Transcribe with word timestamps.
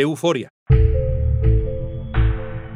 euforia. 0.00 0.48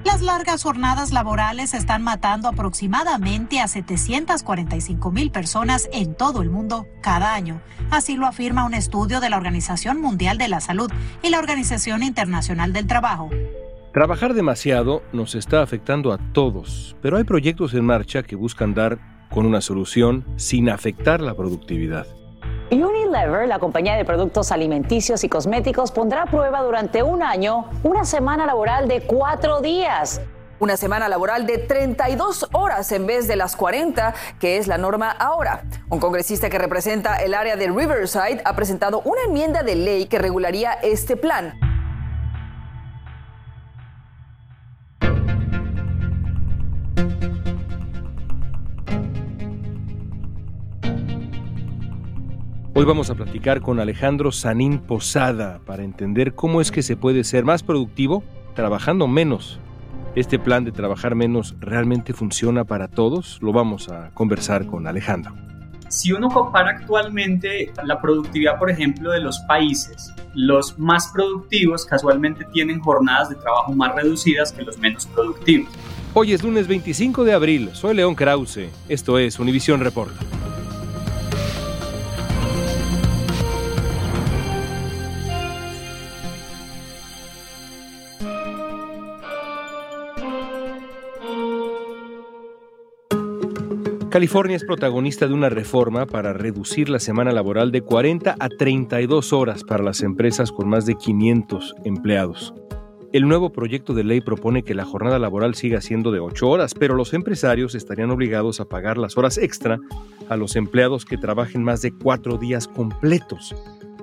Las 0.05 0.23
largas 0.23 0.63
jornadas 0.63 1.13
laborales 1.13 1.75
están 1.75 2.03
matando 2.03 2.49
aproximadamente 2.49 3.59
a 3.61 3.67
745 3.67 5.11
mil 5.11 5.31
personas 5.31 5.89
en 5.93 6.15
todo 6.15 6.43
el 6.43 6.51
mundo 6.51 6.87
cada 7.03 7.35
año. 7.35 7.61
Así 7.91 8.17
lo 8.17 8.27
afirma 8.27 8.65
un 8.65 8.75
estudio 8.75 9.21
de 9.21 9.31
la 9.31 9.39
Organización 9.39 10.01
Mundial 10.01 10.39
de 10.39 10.49
la 10.49 10.61
Salud 10.61 10.91
y 11.23 11.31
la 11.31 11.39
Organización 11.39 12.03
Internacional 12.03 12.73
del 12.73 12.87
Trabajo. 12.87 13.31
Trabajar 13.93 14.35
demasiado 14.35 15.03
nos 15.13 15.35
está 15.35 15.63
afectando 15.63 16.13
a 16.13 16.19
todos, 16.33 16.97
pero 17.01 17.17
hay 17.17 17.25
proyectos 17.25 17.75
en 17.75 17.85
marcha 17.85 18.23
que 18.23 18.37
buscan 18.37 18.75
dar 18.75 18.99
con 19.31 19.47
una 19.47 19.61
solución 19.61 20.25
sin 20.37 20.69
afectar 20.69 21.21
la 21.21 21.35
productividad. 21.35 22.07
Unilever, 22.71 23.47
la 23.47 23.59
compañía 23.59 23.95
de 23.95 24.05
productos 24.05 24.51
alimenticios 24.51 25.23
y 25.25 25.29
cosméticos, 25.29 25.93
pondrá 25.93 26.23
a 26.23 26.27
prueba 26.27 26.63
durante 26.63 27.03
un 27.03 27.23
año 27.23 27.71
una 27.83 28.05
semana 28.05 28.47
laboral 28.47 28.89
de 28.89 29.03
cuatro 29.03 29.61
días. 29.61 30.21
Una 30.61 30.77
semana 30.77 31.09
laboral 31.09 31.47
de 31.47 31.59
32 31.59 32.49
horas 32.53 32.91
en 32.93 33.07
vez 33.07 33.29
de 33.29 33.37
las 33.37 33.55
40, 33.57 34.15
que 34.39 34.57
es 34.57 34.67
la 34.67 34.79
norma 34.79 35.11
ahora. 35.11 35.65
Un 35.91 36.01
congresista 36.01 36.49
que 36.49 36.59
representa 36.59 37.17
el 37.17 37.35
área 37.35 37.57
de 37.57 37.69
Riverside 37.69 38.41
ha 38.45 38.57
presentado 38.57 39.03
una 39.05 39.23
enmienda 39.23 39.63
de 39.63 39.75
ley 39.75 40.07
que 40.07 40.19
regularía 40.19 40.73
este 40.75 41.17
plan. 41.17 41.74
Hoy 52.85 52.89
vamos 52.89 53.09
a 53.09 53.15
platicar 53.15 53.63
con 53.63 53.81
Alejandro 53.81 54.31
Sanín 54.31 54.79
Posada 54.79 55.59
para 55.65 55.85
entender 55.85 56.35
cómo 56.35 56.61
es 56.61 56.71
que 56.71 56.83
se 56.83 56.99
puede 56.99 57.25
ser 57.25 57.43
más 57.43 57.63
productivo 57.63 58.23
trabajando 58.55 59.09
menos. 59.09 59.59
¿Este 60.15 60.39
plan 60.39 60.67
de 60.67 60.71
trabajar 60.71 61.15
menos 61.15 61.55
realmente 61.61 62.13
funciona 62.13 62.65
para 62.65 62.89
todos? 62.89 63.39
Lo 63.41 63.55
vamos 63.55 63.89
a 63.89 64.11
conversar 64.13 64.67
con 64.67 64.87
Alejandro. 64.87 65.35
Si 65.89 66.13
uno 66.13 66.29
compara 66.29 66.73
actualmente 66.73 67.73
la 67.85 68.03
productividad, 68.03 68.59
por 68.59 68.71
ejemplo, 68.71 69.13
de 69.13 69.21
los 69.21 69.39
países, 69.49 70.13
los 70.35 70.79
más 70.79 71.11
productivos 71.11 71.87
casualmente 71.87 72.45
tienen 72.53 72.81
jornadas 72.81 73.31
de 73.31 73.37
trabajo 73.37 73.73
más 73.73 73.95
reducidas 73.95 74.53
que 74.53 74.61
los 74.61 74.77
menos 74.77 75.07
productivos. 75.07 75.73
Hoy 76.13 76.35
es 76.35 76.43
lunes 76.43 76.69
25 76.69 77.25
de 77.25 77.33
abril, 77.33 77.71
soy 77.73 77.95
León 77.95 78.15
Krause, 78.15 78.69
esto 78.91 79.19
es 79.19 79.39
Univisión 79.39 79.81
Report. 79.81 80.13
California 94.15 94.55
es 94.55 94.65
protagonista 94.65 95.27
de 95.27 95.35
una 95.35 95.49
reforma 95.49 96.07
para 96.07 96.33
reducir 96.33 96.89
la 96.89 97.01
semana 97.01 97.33
laboral 97.33 97.73
de 97.73 97.81
40 97.81 98.37
a 98.39 98.49
32 98.49 99.33
horas 99.33 99.65
para 99.65 99.83
las 99.83 100.03
empresas 100.03 100.53
con 100.53 100.69
más 100.69 100.87
de 100.87 100.95
500 100.95 101.75
empleados. 101.85 102.55
El 103.13 103.27
nuevo 103.27 103.51
proyecto 103.51 103.93
de 103.93 104.05
ley 104.05 104.21
propone 104.21 104.63
que 104.63 104.77
la 104.77 104.85
jornada 104.85 105.19
laboral 105.19 105.57
siga 105.57 105.81
siendo 105.81 106.13
de 106.13 106.21
8 106.21 106.49
horas, 106.49 106.75
pero 106.75 106.95
los 106.95 107.13
empresarios 107.13 107.75
estarían 107.75 108.13
obligados 108.13 108.61
a 108.61 108.67
pagar 108.67 108.99
las 108.99 109.19
horas 109.19 109.37
extra 109.37 109.81
a 110.29 110.37
los 110.37 110.55
empleados 110.55 111.05
que 111.05 111.19
trabajen 111.19 111.65
más 111.65 111.83
de 111.83 111.91
4 111.91 112.39
días 112.39 112.69
completos. 112.69 113.53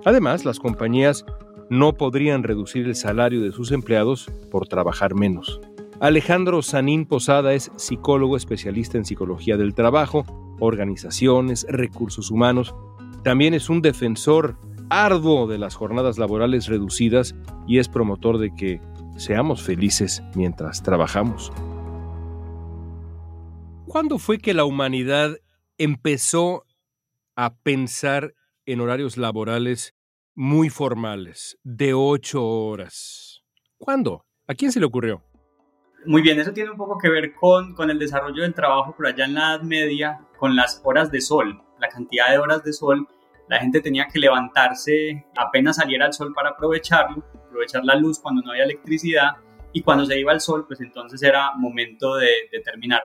Además, 0.04 0.44
las 0.44 0.60
compañías 0.60 1.24
no 1.70 1.94
podrían 1.94 2.44
reducir 2.44 2.86
el 2.86 2.96
salario 2.96 3.42
de 3.42 3.54
sus 3.54 3.72
empleados 3.72 4.30
por 4.52 4.68
trabajar 4.68 5.16
menos. 5.16 5.62
Alejandro 6.02 6.64
Sanín 6.64 7.06
Posada 7.06 7.54
es 7.54 7.72
psicólogo 7.76 8.36
especialista 8.36 8.98
en 8.98 9.06
psicología 9.06 9.56
del 9.56 9.76
trabajo, 9.76 10.26
organizaciones, 10.60 11.64
recursos 11.70 12.32
humanos. 12.32 12.74
También 13.24 13.54
es 13.54 13.70
un 13.70 13.84
defensor 13.84 14.58
arduo 14.90 15.46
de 15.46 15.60
las 15.60 15.76
jornadas 15.76 16.18
laborales 16.18 16.66
reducidas 16.66 17.36
y 17.68 17.78
es 17.78 17.88
promotor 17.88 18.40
de 18.40 18.50
que 18.56 18.82
seamos 19.16 19.62
felices 19.62 20.24
mientras 20.34 20.82
trabajamos. 20.82 21.54
¿Cuándo 23.86 24.18
fue 24.18 24.40
que 24.40 24.56
la 24.56 24.66
humanidad 24.66 25.38
empezó 25.78 26.66
a 27.36 27.54
pensar 27.58 28.34
en 28.66 28.82
horarios 28.82 29.18
laborales 29.18 29.94
muy 30.34 30.70
formales, 30.70 31.60
de 31.62 31.94
ocho 31.94 32.44
horas? 32.44 33.44
¿Cuándo? 33.78 34.26
¿A 34.48 34.56
quién 34.56 34.72
se 34.72 34.80
le 34.80 34.88
ocurrió? 34.88 35.22
Muy 36.06 36.24
bien, 36.24 36.40
eso 36.40 36.52
tiene 36.52 36.72
un 36.72 36.78
poco 36.78 36.98
que 36.98 37.10
ver 37.10 37.34
con, 37.36 37.76
con 37.76 37.92
el 37.92 38.00
desarrollo 38.00 38.42
del 38.42 38.56
trabajo 38.56 38.96
por 38.96 39.06
allá 39.06 39.26
en 39.26 39.36
la 39.36 39.54
Edad 39.54 39.62
Media, 39.62 40.20
con 40.38 40.56
las 40.56 40.82
horas 40.84 41.12
de 41.12 41.22
sol, 41.22 41.62
la 41.80 41.90
cantidad 41.90 42.32
de 42.32 42.40
horas 42.40 42.64
de 42.64 42.74
sol. 42.74 43.08
La 43.48 43.60
gente 43.60 43.82
tenía 43.82 44.08
que 44.08 44.18
levantarse 44.18 45.28
apenas 45.36 45.76
saliera 45.76 46.08
el 46.08 46.14
sol 46.14 46.34
para 46.34 46.50
aprovecharlo, 46.52 47.24
aprovechar 47.46 47.84
la 47.86 47.96
luz 47.96 48.20
cuando 48.20 48.42
no 48.42 48.52
había 48.52 48.64
electricidad 48.64 49.38
y 49.74 49.84
cuando 49.84 50.06
se 50.06 50.20
iba 50.20 50.34
el 50.34 50.42
sol, 50.42 50.66
pues 50.66 50.82
entonces 50.82 51.22
era 51.22 51.52
momento 51.56 52.16
de, 52.16 52.32
de 52.52 52.60
terminar. 52.62 53.04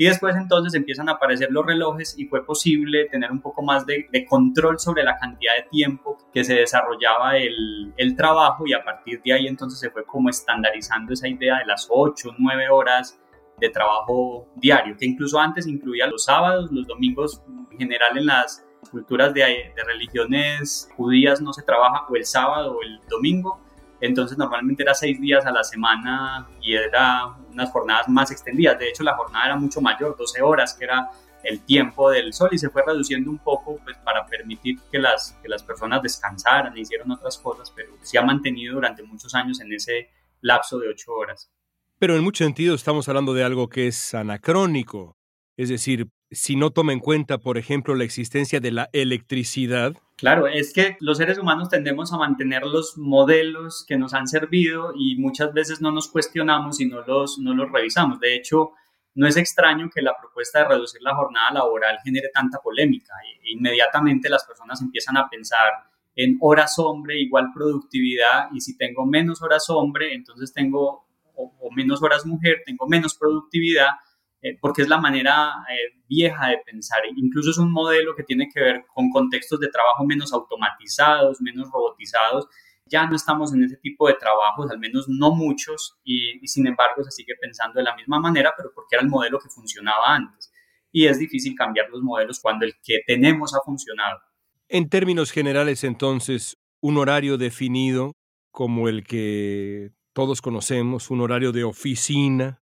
Y 0.00 0.04
después 0.04 0.36
entonces 0.36 0.74
empiezan 0.74 1.08
a 1.08 1.14
aparecer 1.14 1.48
los 1.50 1.66
relojes 1.66 2.16
y 2.16 2.26
fue 2.26 2.46
posible 2.46 3.06
tener 3.06 3.32
un 3.32 3.40
poco 3.40 3.62
más 3.62 3.84
de, 3.84 4.06
control 4.28 4.78
sobre 4.78 5.02
la 5.02 5.18
cantidad 5.18 5.56
de 5.56 5.68
tiempo 5.68 6.16
que 6.32 6.44
se 6.44 6.54
desarrollaba 6.54 7.36
el, 7.36 8.14
trabajo 8.16 8.64
y 8.64 8.74
a 8.74 8.84
partir 8.84 9.20
de 9.24 9.32
ahí 9.32 9.48
entonces 9.48 9.80
se 9.80 9.90
fue 9.90 10.04
como 10.04 10.30
estandarizando 10.30 11.12
esa 11.12 11.26
idea 11.26 11.58
de 11.58 11.66
las 11.66 11.88
8, 11.90 12.36
9 12.38 12.68
horas 12.70 13.20
de 13.58 13.70
trabajo 13.70 14.46
diario, 14.54 14.96
que 14.96 15.04
incluso 15.04 15.40
antes 15.40 15.66
incluía 15.66 16.06
los 16.06 16.24
sábados, 16.24 16.70
los 16.70 16.86
domingos, 16.86 17.42
en 17.72 17.78
general 17.78 18.16
en 18.18 18.26
las 18.26 18.64
culturas 18.92 19.34
de, 19.34 19.40
de 19.74 19.84
religiones 19.84 20.88
judías 20.96 21.40
no 21.40 21.52
se 21.52 21.64
trabaja 21.64 22.06
o 22.08 22.14
el 22.14 22.24
sábado 22.24 22.76
o 22.76 22.82
el 22.82 23.00
domingo, 23.08 23.60
entonces 24.00 24.38
normalmente 24.38 24.82
era 24.82 24.94
seis 24.94 25.20
días 25.20 25.44
a 25.46 25.50
la 25.50 25.64
semana 25.64 26.46
y 26.62 26.74
era 26.74 27.34
unas 27.50 27.70
jornadas 27.70 28.08
más 28.08 28.30
extendidas. 28.30 28.78
De 28.78 28.88
hecho, 28.88 29.02
la 29.02 29.16
jornada 29.16 29.46
era 29.46 29.56
mucho 29.56 29.80
mayor, 29.80 30.16
12 30.16 30.42
horas, 30.42 30.74
que 30.74 30.84
era 30.84 31.10
el 31.42 31.60
tiempo 31.60 32.10
del 32.10 32.32
sol 32.32 32.50
y 32.52 32.58
se 32.58 32.68
fue 32.70 32.82
reduciendo 32.84 33.30
un 33.30 33.38
poco 33.38 33.80
pues, 33.84 33.96
para 33.98 34.26
permitir 34.26 34.78
que 34.90 34.98
las, 34.98 35.38
que 35.42 35.48
las 35.48 35.62
personas 35.62 36.02
descansaran 36.02 36.76
e 36.76 36.80
hicieran 36.80 37.10
otras 37.10 37.38
cosas, 37.38 37.72
pero 37.74 37.92
se 38.02 38.18
ha 38.18 38.22
mantenido 38.22 38.74
durante 38.74 39.02
muchos 39.02 39.34
años 39.34 39.60
en 39.60 39.72
ese 39.72 40.10
lapso 40.40 40.78
de 40.78 40.88
ocho 40.88 41.12
horas. 41.12 41.50
Pero 41.98 42.16
en 42.16 42.22
mucho 42.22 42.44
sentido 42.44 42.74
estamos 42.74 43.08
hablando 43.08 43.34
de 43.34 43.44
algo 43.44 43.68
que 43.68 43.88
es 43.88 44.14
anacrónico. 44.14 45.16
Es 45.56 45.68
decir, 45.68 46.08
si 46.30 46.54
no 46.54 46.70
toma 46.70 46.92
en 46.92 47.00
cuenta, 47.00 47.38
por 47.38 47.58
ejemplo, 47.58 47.94
la 47.94 48.04
existencia 48.04 48.60
de 48.60 48.70
la 48.70 48.88
electricidad, 48.92 49.96
Claro, 50.18 50.48
es 50.48 50.72
que 50.72 50.96
los 50.98 51.18
seres 51.18 51.38
humanos 51.38 51.68
tendemos 51.68 52.12
a 52.12 52.16
mantener 52.16 52.66
los 52.66 52.98
modelos 52.98 53.84
que 53.86 53.96
nos 53.96 54.14
han 54.14 54.26
servido 54.26 54.92
y 54.96 55.14
muchas 55.14 55.52
veces 55.52 55.80
no 55.80 55.92
nos 55.92 56.08
cuestionamos 56.08 56.80
y 56.80 56.86
no 56.86 57.02
los, 57.02 57.38
no 57.38 57.54
los 57.54 57.70
revisamos. 57.70 58.18
De 58.18 58.34
hecho, 58.34 58.72
no 59.14 59.28
es 59.28 59.36
extraño 59.36 59.88
que 59.94 60.02
la 60.02 60.16
propuesta 60.20 60.58
de 60.58 60.70
reducir 60.70 61.02
la 61.02 61.14
jornada 61.14 61.52
laboral 61.52 61.98
genere 62.02 62.30
tanta 62.34 62.58
polémica. 62.58 63.14
E 63.22 63.52
inmediatamente 63.52 64.28
las 64.28 64.44
personas 64.44 64.82
empiezan 64.82 65.16
a 65.16 65.28
pensar 65.28 65.70
en 66.16 66.36
horas 66.40 66.74
hombre 66.80 67.20
igual 67.20 67.52
productividad 67.54 68.48
y 68.52 68.60
si 68.60 68.76
tengo 68.76 69.06
menos 69.06 69.40
horas 69.40 69.70
hombre, 69.70 70.14
entonces 70.14 70.52
tengo 70.52 71.06
o 71.36 71.70
menos 71.70 72.02
horas 72.02 72.26
mujer, 72.26 72.62
tengo 72.66 72.88
menos 72.88 73.14
productividad 73.14 73.90
eh, 74.40 74.56
porque 74.60 74.82
es 74.82 74.88
la 74.88 74.98
manera 74.98 75.52
eh, 75.68 75.98
vieja 76.08 76.48
de 76.48 76.58
pensar. 76.58 77.00
Incluso 77.16 77.50
es 77.50 77.58
un 77.58 77.72
modelo 77.72 78.14
que 78.14 78.22
tiene 78.22 78.48
que 78.52 78.60
ver 78.60 78.84
con 78.94 79.10
contextos 79.10 79.58
de 79.58 79.68
trabajo 79.68 80.04
menos 80.04 80.32
automatizados, 80.32 81.40
menos 81.40 81.68
robotizados. 81.72 82.46
Ya 82.86 83.06
no 83.06 83.16
estamos 83.16 83.52
en 83.52 83.64
ese 83.64 83.76
tipo 83.76 84.06
de 84.06 84.14
trabajos, 84.14 84.70
al 84.70 84.78
menos 84.78 85.06
no 85.08 85.34
muchos, 85.34 85.98
y, 86.04 86.38
sin 86.46 86.66
embargo 86.66 87.02
se 87.02 87.10
sigue 87.10 87.34
pensando 87.40 87.78
de 87.78 87.84
la 87.84 87.94
misma 87.96 88.18
manera, 88.18 88.54
pero 88.56 88.70
porque 88.74 88.96
era 88.96 89.02
el 89.02 89.10
modelo 89.10 89.38
que 89.38 89.50
funcionaba 89.50 90.14
antes. 90.14 90.52
Y 90.90 91.06
es 91.06 91.18
difícil 91.18 91.54
cambiar 91.54 91.90
los 91.90 92.00
modelos 92.00 92.40
cuando 92.40 92.64
el 92.64 92.74
que 92.82 93.00
tenemos 93.06 93.54
ha 93.54 93.60
funcionado. 93.62 94.20
En 94.68 94.88
términos 94.88 95.32
generales, 95.32 95.84
entonces, 95.84 96.56
un 96.80 96.96
horario 96.96 97.36
definido 97.36 98.12
como 98.52 98.88
el 98.88 99.04
que 99.04 99.90
todos 100.14 100.40
conocemos, 100.40 101.10
un 101.10 101.20
horario 101.20 101.52
de 101.52 101.64
oficina. 101.64 102.62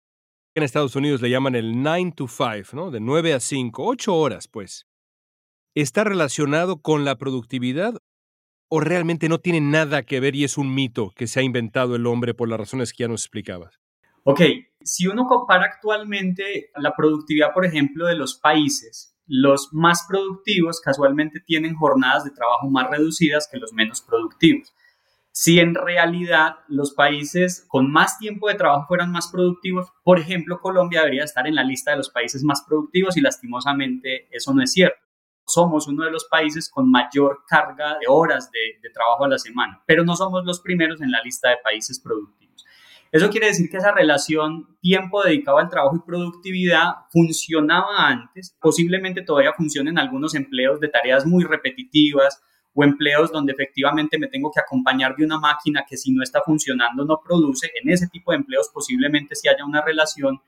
En 0.54 0.62
Estados 0.62 0.96
Unidos 0.96 1.22
le 1.22 1.30
llaman 1.30 1.54
el 1.54 1.82
9 1.82 2.12
to 2.14 2.28
5, 2.28 2.76
¿no? 2.76 2.90
De 2.90 3.00
9 3.00 3.32
a 3.32 3.40
5, 3.40 3.86
8 3.86 4.14
horas, 4.14 4.48
pues. 4.48 4.86
¿Está 5.74 6.04
relacionado 6.04 6.82
con 6.82 7.06
la 7.06 7.16
productividad 7.16 7.94
o 8.68 8.80
realmente 8.80 9.30
no 9.30 9.38
tiene 9.38 9.62
nada 9.62 10.02
que 10.02 10.20
ver 10.20 10.34
y 10.34 10.44
es 10.44 10.58
un 10.58 10.74
mito 10.74 11.10
que 11.16 11.26
se 11.26 11.40
ha 11.40 11.42
inventado 11.42 11.96
el 11.96 12.06
hombre 12.06 12.34
por 12.34 12.50
las 12.50 12.60
razones 12.60 12.92
que 12.92 13.04
ya 13.04 13.08
nos 13.08 13.22
explicabas? 13.22 13.80
Ok, 14.24 14.42
si 14.82 15.06
uno 15.06 15.24
compara 15.26 15.64
actualmente 15.64 16.70
la 16.76 16.94
productividad, 16.94 17.54
por 17.54 17.64
ejemplo, 17.64 18.06
de 18.06 18.16
los 18.16 18.38
países, 18.38 19.16
los 19.26 19.70
más 19.72 20.04
productivos 20.06 20.80
casualmente 20.80 21.40
tienen 21.40 21.74
jornadas 21.76 22.24
de 22.24 22.30
trabajo 22.30 22.68
más 22.68 22.90
reducidas 22.90 23.48
que 23.50 23.58
los 23.58 23.72
menos 23.72 24.02
productivos. 24.02 24.74
Si 25.34 25.58
en 25.58 25.74
realidad 25.74 26.56
los 26.68 26.92
países 26.92 27.64
con 27.66 27.90
más 27.90 28.18
tiempo 28.18 28.48
de 28.48 28.54
trabajo 28.54 28.84
fueran 28.86 29.10
más 29.10 29.28
productivos, 29.32 29.88
por 30.04 30.18
ejemplo, 30.18 30.60
Colombia 30.60 31.00
debería 31.00 31.24
estar 31.24 31.46
en 31.46 31.54
la 31.54 31.64
lista 31.64 31.92
de 31.92 31.96
los 31.96 32.10
países 32.10 32.44
más 32.44 32.62
productivos 32.68 33.16
y 33.16 33.22
lastimosamente 33.22 34.28
eso 34.30 34.52
no 34.52 34.62
es 34.62 34.72
cierto. 34.72 35.00
Somos 35.46 35.88
uno 35.88 36.04
de 36.04 36.10
los 36.10 36.26
países 36.26 36.68
con 36.68 36.90
mayor 36.90 37.44
carga 37.48 37.96
de 37.98 38.06
horas 38.08 38.50
de, 38.52 38.90
trabajo 38.90 39.24
a 39.24 39.28
la 39.28 39.38
semana, 39.38 39.82
pero 39.86 40.04
no 40.04 40.16
somos 40.16 40.44
los 40.44 40.60
primeros 40.60 41.00
en 41.00 41.10
la 41.10 41.22
lista 41.22 41.48
de 41.48 41.56
países 41.64 41.98
productivos. 41.98 42.66
Eso 43.10 43.30
quiere 43.30 43.46
decir 43.46 43.70
que 43.70 43.78
esa 43.78 43.92
relación 43.92 44.76
tiempo 44.80 45.22
dedicado 45.22 45.58
al 45.58 45.70
trabajo 45.70 45.96
y 45.96 46.06
productividad 46.06 47.06
funcionaba 47.10 48.06
antes, 48.06 48.54
posiblemente 48.60 49.22
todavía 49.22 49.54
funciona 49.54 49.90
en 49.90 49.98
algunos 49.98 50.34
empleos 50.34 50.78
de 50.78 50.88
tareas 50.88 51.24
muy 51.24 51.44
repetitivas 51.44 52.42
o 52.74 52.84
empleos 52.84 53.30
donde 53.30 53.52
efectivamente 53.52 54.18
me 54.18 54.28
tengo 54.28 54.50
que 54.50 54.60
acompañar 54.60 55.14
de 55.16 55.24
una 55.24 55.38
máquina 55.38 55.84
que 55.88 55.96
si 55.96 56.12
no 56.12 56.22
está 56.22 56.40
funcionando 56.42 57.04
no 57.04 57.20
produce. 57.22 57.70
En 57.82 57.90
ese 57.90 58.08
tipo 58.08 58.32
de 58.32 58.38
empleos 58.38 58.70
posiblemente 58.72 59.34
sí 59.34 59.48
haya 59.48 59.64
una 59.64 59.82
relación, 59.82 60.40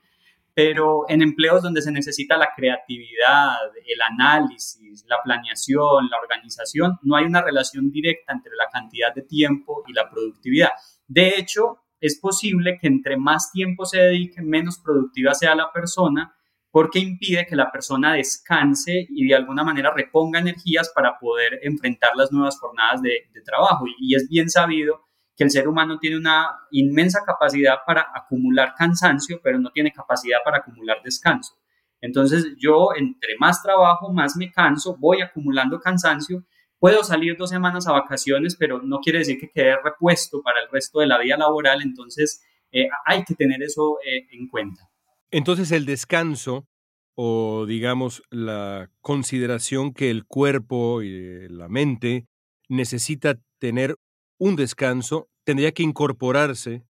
pero 0.53 1.05
en 1.09 1.21
empleos 1.21 1.61
donde 1.61 1.81
se 1.81 1.91
necesita 1.91 2.37
la 2.37 2.49
creatividad, 2.55 3.55
el 3.85 4.01
análisis, 4.01 5.05
la 5.07 5.17
planeación, 5.23 6.07
la 6.09 6.17
organización, 6.17 6.97
no 7.03 7.15
hay 7.15 7.25
una 7.25 7.41
relación 7.41 7.91
directa 7.91 8.33
entre 8.33 8.53
la 8.55 8.69
cantidad 8.71 9.13
de 9.13 9.23
tiempo 9.23 9.83
y 9.87 9.93
la 9.93 10.09
productividad. 10.09 10.69
De 11.07 11.33
hecho, 11.37 11.81
es 11.99 12.19
posible 12.19 12.77
que 12.79 12.87
entre 12.87 13.17
más 13.17 13.51
tiempo 13.51 13.85
se 13.85 13.99
dedique, 13.99 14.41
menos 14.41 14.79
productiva 14.79 15.33
sea 15.33 15.55
la 15.55 15.71
persona 15.71 16.34
porque 16.75 16.99
impide 16.99 17.47
que 17.47 17.55
la 17.55 17.71
persona 17.71 18.11
descanse 18.11 19.07
y 19.09 19.25
de 19.25 19.33
alguna 19.33 19.63
manera 19.63 19.93
reponga 19.95 20.41
energías 20.41 20.91
para 20.93 21.17
poder 21.17 21.57
enfrentar 21.63 22.09
las 22.17 22.33
nuevas 22.33 22.59
jornadas 22.59 23.01
de, 23.01 23.29
trabajo. 23.45 23.85
Y, 23.97 24.13
es 24.13 24.27
bien 24.27 24.49
sabido 24.49 25.05
que 25.37 25.45
el 25.45 25.51
ser 25.51 25.69
humano 25.69 25.99
tiene 25.99 26.17
una 26.17 26.49
inmensa 26.71 27.21
capacidad 27.25 27.77
para 27.87 28.07
acumular 28.13 28.73
cansancio, 28.77 29.39
pero 29.41 29.57
no 29.57 29.71
tiene 29.71 29.93
capacidad 29.93 30.39
para 30.43 30.57
acumular 30.57 30.97
descanso. 31.01 31.53
Entonces 32.01 32.45
yo 32.57 32.89
entre 32.93 33.37
más 33.39 33.63
trabajo, 33.63 34.11
más 34.11 34.35
me 34.35 34.51
canso, 34.51 34.97
voy 34.99 35.21
acumulando 35.21 35.79
cansancio. 35.79 36.43
Puedo 36.77 37.05
salir 37.05 37.37
dos 37.37 37.51
semanas 37.51 37.87
a 37.87 37.93
vacaciones, 37.93 38.57
pero 38.57 38.81
no 38.81 38.99
quiere 38.99 39.19
decir 39.19 39.39
que 39.39 39.49
quede 39.49 39.77
repuesto 39.81 40.41
para 40.41 40.59
el 40.59 40.69
resto 40.69 40.99
de 40.99 41.07
la 41.07 41.19
vida 41.19 41.37
laboral. 41.37 41.81
Entonces 41.81 42.43
eh, 42.73 42.89
hay 43.05 43.23
que 43.23 43.33
tener 43.33 43.63
eso 43.63 43.97
eh, 44.05 44.27
en 44.33 44.49
cuenta. 44.49 44.89
Entonces 45.31 45.71
el 45.71 45.85
descanso 45.85 46.67
o 47.15 47.65
digamos 47.65 48.23
la 48.29 48.89
consideración 49.01 49.93
que 49.93 50.11
el 50.11 50.25
cuerpo 50.25 51.01
y 51.01 51.47
la 51.49 51.69
mente 51.69 52.27
necesita 52.67 53.35
tener 53.59 53.95
un 54.37 54.55
descanso 54.55 55.29
tendría 55.43 55.71
que 55.71 55.83
incorporarse 55.83 56.83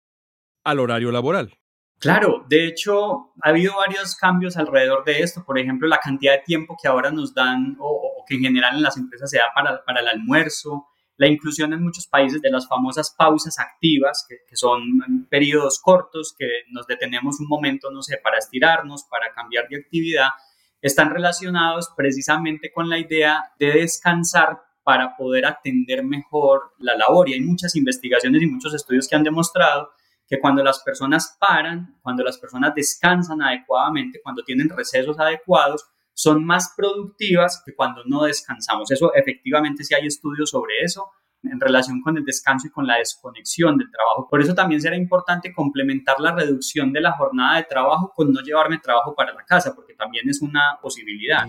al 0.63 0.79
horario 0.79 1.11
laboral. 1.11 1.53
Claro, 1.99 2.45
de 2.49 2.67
hecho, 2.67 3.33
ha 3.41 3.49
habido 3.49 3.75
varios 3.77 4.15
cambios 4.15 4.57
alrededor 4.57 5.05
de 5.05 5.21
esto. 5.21 5.45
Por 5.45 5.57
ejemplo, 5.57 5.87
la 5.87 5.99
cantidad 5.99 6.33
de 6.33 6.43
tiempo 6.45 6.75
que 6.81 6.87
ahora 6.87 7.11
nos 7.11 7.33
dan 7.33 7.77
o, 7.79 8.23
que 8.27 8.35
en 8.35 8.41
general 8.41 8.75
en 8.75 8.83
las 8.83 8.97
empresas 8.97 9.29
se 9.29 9.37
da 9.37 9.45
para, 9.53 9.83
para 9.85 10.01
el 10.01 10.07
almuerzo, 10.07 10.87
la 11.17 11.27
inclusión 11.27 11.73
en 11.73 11.81
muchos 11.81 12.07
países 12.07 12.41
de 12.41 12.49
las 12.49 12.67
famosas 12.67 13.13
pausas 13.17 13.57
activas, 13.59 14.25
que, 14.27 14.37
son 14.55 15.27
periodos 15.29 15.79
cortos 15.81 16.35
que 16.37 16.47
nos 16.71 16.87
detenemos 16.87 17.39
un 17.39 17.47
momento, 17.47 17.91
no 17.91 18.01
sé, 18.01 18.17
para 18.23 18.37
estirarnos, 18.37 19.05
para 19.09 19.33
cambiar 19.33 19.67
de 19.69 19.77
actividad, 19.77 20.29
están 20.81 21.09
relacionados 21.09 21.91
precisamente 21.95 22.71
con 22.71 22.89
la 22.89 22.99
idea 22.99 23.43
de 23.59 23.71
descansar 23.71 24.61
para 24.83 25.15
poder 25.17 25.45
atender 25.45 26.03
mejor 26.03 26.73
la 26.77 26.95
labor. 26.95 27.27
Y 27.27 27.33
hay 27.33 27.41
muchas 27.41 27.75
investigaciones 27.75 28.41
y 28.41 28.47
muchos 28.47 28.73
estudios 28.73 29.07
que 29.07 29.15
han 29.15 29.23
demostrado 29.23 29.89
que 30.27 30.39
cuando 30.39 30.63
las 30.63 30.79
personas 30.83 31.37
paran, 31.39 31.97
cuando 32.01 32.23
las 32.23 32.37
personas 32.37 32.73
descansan 32.75 33.41
adecuadamente, 33.41 34.19
cuando 34.21 34.43
tienen 34.43 34.69
recesos 34.69 35.19
adecuados, 35.19 35.85
son 36.15 36.45
más 36.45 36.73
productivas 36.75 37.61
que 37.63 37.75
cuando 37.75 38.03
no 38.05 38.23
descansamos. 38.23 38.89
Eso 38.89 39.13
efectivamente 39.13 39.83
sí 39.83 39.93
hay 39.93 40.07
estudios 40.07 40.49
sobre 40.49 40.81
eso 40.81 41.11
en 41.43 41.59
relación 41.59 42.01
con 42.01 42.17
el 42.17 42.25
descanso 42.25 42.67
y 42.67 42.71
con 42.71 42.87
la 42.87 42.97
desconexión 42.97 43.77
del 43.77 43.91
trabajo. 43.91 44.27
Por 44.29 44.41
eso 44.41 44.55
también 44.55 44.81
será 44.81 44.95
importante 44.95 45.53
complementar 45.53 46.19
la 46.19 46.33
reducción 46.33 46.91
de 46.91 47.01
la 47.01 47.11
jornada 47.11 47.57
de 47.57 47.63
trabajo 47.63 48.11
con 48.15 48.31
no 48.31 48.41
llevarme 48.41 48.79
trabajo 48.79 49.13
para 49.13 49.33
la 49.33 49.43
casa, 49.45 49.75
porque 49.75 49.93
también 49.93 50.27
es 50.29 50.41
una 50.41 50.79
posibilidad. 50.81 51.45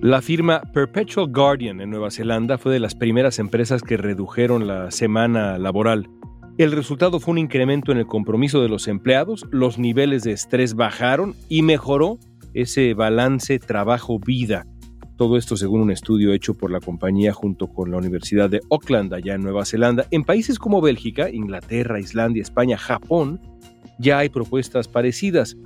La 0.00 0.22
firma 0.22 0.62
Perpetual 0.72 1.30
Guardian 1.30 1.80
en 1.82 1.90
Nueva 1.90 2.10
Zelanda 2.10 2.56
fue 2.56 2.72
de 2.72 2.80
las 2.80 2.94
primeras 2.94 3.38
empresas 3.38 3.82
que 3.82 3.98
redujeron 3.98 4.66
la 4.66 4.90
semana 4.90 5.58
laboral. 5.58 6.08
El 6.56 6.72
resultado 6.72 7.20
fue 7.20 7.32
un 7.32 7.38
incremento 7.38 7.92
en 7.92 7.98
el 7.98 8.06
compromiso 8.06 8.62
de 8.62 8.68
los 8.68 8.88
empleados, 8.88 9.46
los 9.50 9.78
niveles 9.78 10.24
de 10.24 10.32
estrés 10.32 10.74
bajaron 10.74 11.34
y 11.48 11.62
mejoró 11.62 12.18
ese 12.54 12.94
balance 12.94 13.58
trabajo-vida. 13.58 14.66
Todo 15.16 15.36
esto 15.36 15.56
según 15.56 15.82
un 15.82 15.90
estudio 15.90 16.32
hecho 16.32 16.54
por 16.54 16.70
la 16.70 16.80
compañía 16.80 17.32
junto 17.32 17.66
con 17.66 17.90
la 17.90 17.98
Universidad 17.98 18.48
de 18.48 18.60
Auckland, 18.70 19.12
allá 19.12 19.34
en 19.34 19.42
Nueva 19.42 19.66
Zelanda. 19.66 20.06
En 20.10 20.24
países 20.24 20.58
como 20.58 20.80
Bélgica, 20.80 21.30
Inglaterra, 21.30 22.00
Islandia, 22.00 22.42
España, 22.42 22.78
Japón, 22.78 23.40
ya 23.98 24.18
hay 24.18 24.30
propuestas 24.30 24.88
parecidas. 24.88 25.56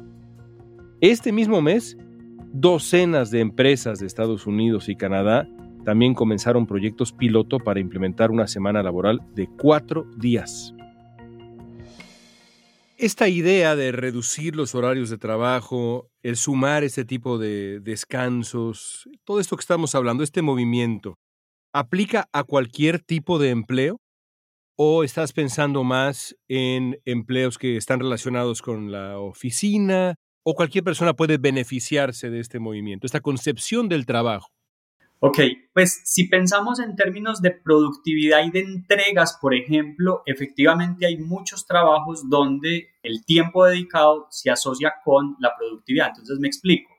Este 1.01 1.31
mismo 1.31 1.63
mes, 1.63 1.97
docenas 2.53 3.31
de 3.31 3.41
empresas 3.41 4.01
de 4.01 4.07
Estados 4.07 4.47
Unidos 4.47 4.89
y 4.89 4.97
Canadá 4.97 5.49
también 5.85 6.15
comenzaron 6.15 6.67
proyectos 6.67 7.13
piloto 7.13 7.59
para 7.59 7.79
implementar 7.79 8.31
una 8.31 8.49
semana 8.49 8.83
laboral 8.83 9.21
de 9.35 9.49
cuatro 9.61 10.07
días. 10.17 10.75
Esta 12.97 13.29
idea 13.29 13.75
de 13.75 13.91
reducir 13.91 14.55
los 14.55 14.77
horarios 14.77 15.11
de 15.11 15.19
trabajo, 15.19 16.11
el 16.23 16.37
sumar 16.37 16.85
este 16.85 17.05
tipo 17.05 17.39
de 17.39 17.81
descansos, 17.81 19.09
todo 19.25 19.41
esto 19.41 19.57
que 19.57 19.63
estamos 19.63 19.97
hablando, 19.97 20.23
este 20.23 20.43
movimiento, 20.43 21.19
¿aplica 21.73 22.29
a 22.33 22.45
cualquier 22.45 23.01
tipo 23.01 23.41
de 23.41 23.51
empleo? 23.51 23.99
¿O 24.79 25.03
estás 25.03 25.33
pensando 25.33 25.83
más 25.83 26.37
en 26.49 27.01
empleos 27.05 27.59
que 27.59 27.77
están 27.77 27.99
relacionados 27.99 28.63
con 28.63 28.93
la 28.93 29.19
oficina? 29.19 30.15
¿O 30.45 30.55
cualquier 30.55 30.85
persona 30.85 31.15
puede 31.15 31.37
beneficiarse 31.37 32.31
de 32.31 32.39
este 32.39 32.61
movimiento, 32.61 33.07
esta 33.07 33.21
concepción 33.21 33.89
del 33.89 34.07
trabajo? 34.07 34.53
Ok, 35.26 35.38
pues 35.73 36.02
si 36.04 36.28
pensamos 36.28 36.78
en 36.81 36.97
términos 36.97 37.40
de 37.40 37.50
productividad 37.50 38.45
y 38.45 38.50
de 38.50 38.61
entregas, 38.61 39.38
por 39.40 39.54
ejemplo, 39.54 40.23
efectivamente 40.26 41.07
hay 41.07 41.16
muchos 41.16 41.66
trabajos 41.66 42.28
donde 42.28 42.90
el 43.02 43.25
tiempo 43.25 43.64
dedicado 43.64 44.26
se 44.28 44.50
asocia 44.50 44.97
con 45.02 45.35
la 45.38 45.57
productividad. 45.57 46.09
Entonces 46.09 46.38
me 46.40 46.49
explico. 46.49 46.90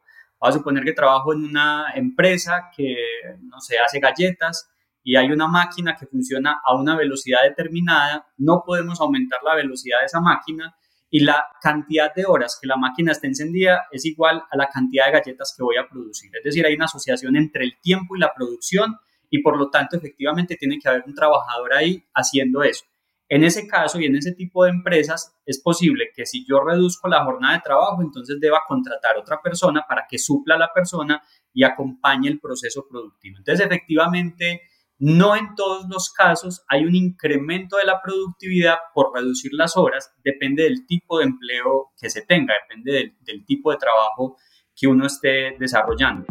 Vamos 0.42 0.56
a 0.56 0.58
suponer 0.58 0.84
que 0.84 0.94
trabajo 0.94 1.34
en 1.34 1.44
una 1.44 1.92
empresa 1.94 2.72
que, 2.76 2.96
no 3.44 3.62
sé, 3.62 3.78
hace 3.78 4.00
galletas 4.00 4.72
y 5.04 5.18
hay 5.18 5.32
una 5.32 5.48
máquina 5.48 5.96
que 5.96 6.08
funciona 6.08 6.60
a 6.66 6.76
una 6.76 6.98
velocidad 6.98 7.44
determinada. 7.44 8.26
No 8.38 8.64
podemos 8.66 9.00
aumentar 9.02 9.42
la 9.44 9.54
velocidad 9.54 10.00
de 10.00 10.08
esa 10.08 10.20
máquina 10.20 10.76
y 11.16 11.22
la 11.22 11.46
cantidad 11.62 12.14
de 12.14 12.26
horas 12.26 12.60
que 12.62 12.68
la 12.68 12.76
máquina 12.76 13.14
esté 13.14 13.28
encendida 13.28 13.86
es 13.90 14.04
igual 14.06 14.44
a 14.52 14.58
la 14.58 14.68
cantidad 14.68 15.06
de 15.06 15.14
galletas 15.14 15.54
que 15.56 15.64
voy 15.64 15.78
a 15.78 15.88
producir. 15.88 16.30
Es 16.36 16.44
decir, 16.44 16.66
hay 16.66 16.76
una 16.76 16.86
asociación 16.86 17.38
entre 17.38 17.64
el 17.64 17.80
tiempo 17.80 18.18
y 18.18 18.20
la 18.20 18.34
producción 18.36 18.98
y 19.30 19.42
por 19.42 19.58
lo 19.58 19.70
tanto 19.70 19.96
efectivamente 19.96 20.58
tiene 20.58 20.78
que 20.78 20.90
haber 20.90 21.06
un 21.08 21.14
trabajador 21.14 21.74
ahí 21.74 22.04
haciendo 22.14 22.64
eso. 22.64 22.84
En 23.30 23.46
ese 23.46 23.66
caso 23.66 23.98
y 23.98 24.08
en 24.08 24.18
ese 24.18 24.34
tipo 24.34 24.66
de 24.66 24.72
empresas 24.72 25.34
es 25.46 25.62
posible 25.62 26.10
que 26.14 26.26
si 26.26 26.46
yo 26.46 26.60
reduzco 26.60 27.08
la 27.08 27.24
jornada 27.24 27.54
de 27.54 27.62
trabajo, 27.62 28.02
entonces 28.02 28.38
deba 28.42 28.64
contratar 28.68 29.18
otra 29.18 29.42
persona 29.42 29.86
para 29.88 30.08
que 30.10 30.18
supla 30.18 30.56
a 30.56 30.60
la 30.60 30.74
persona 30.74 31.24
y 31.54 31.64
acompañe 31.64 32.28
el 32.28 32.42
proceso 32.42 32.86
productivo. 32.90 33.38
Entonces 33.38 33.66
efectivamente 33.66 34.64
no 35.00 35.36
en 35.36 35.56
todos 35.56 35.86
los 35.90 36.12
casos 36.12 36.64
hay 36.70 36.86
un 36.86 36.96
incremento 36.96 37.78
de 37.78 37.86
la 37.86 38.02
productividad 38.02 38.76
por 38.94 39.12
reducir 39.14 39.52
las 39.54 39.76
horas, 39.76 40.12
depende 40.24 40.64
del 40.64 40.86
tipo 40.86 41.20
de 41.20 41.26
empleo 41.26 41.92
que 42.00 42.10
se 42.10 42.22
tenga, 42.22 42.54
depende 42.68 43.14
del, 43.22 43.46
tipo 43.46 43.72
de 43.72 43.78
trabajo 43.78 44.38
que 44.76 44.88
uno 44.88 45.06
esté 45.06 45.56
desarrollando. 45.60 46.26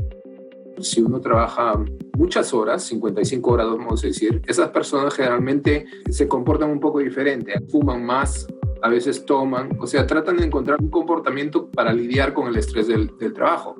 Si 0.81 1.01
uno 1.01 1.21
trabaja 1.21 1.75
muchas 2.17 2.53
horas, 2.53 2.83
55 2.85 3.51
horas 3.51 3.67
vamos 3.69 4.03
a 4.03 4.07
decir, 4.09 4.43
esas 4.47 4.71
personas 4.71 5.15
generalmente 5.15 5.87
se 6.11 6.27
comportan 6.27 6.71
un 6.71 6.81
poco 6.81 6.99
diferente, 6.99 7.55
fuman 7.71 8.05
más, 8.05 8.47
a 8.83 8.89
veces 8.89 9.25
toman, 9.25 9.79
o 9.79 9.87
sea, 9.87 10.07
tratan 10.07 10.39
de 10.39 10.47
encontrar 10.47 10.81
un 10.81 10.91
comportamiento 10.91 11.71
para 11.71 11.93
lidiar 11.93 12.35
con 12.35 12.49
el 12.49 12.57
estrés 12.57 12.89
del, 12.89 13.17
del 13.19 13.33
trabajo. 13.33 13.77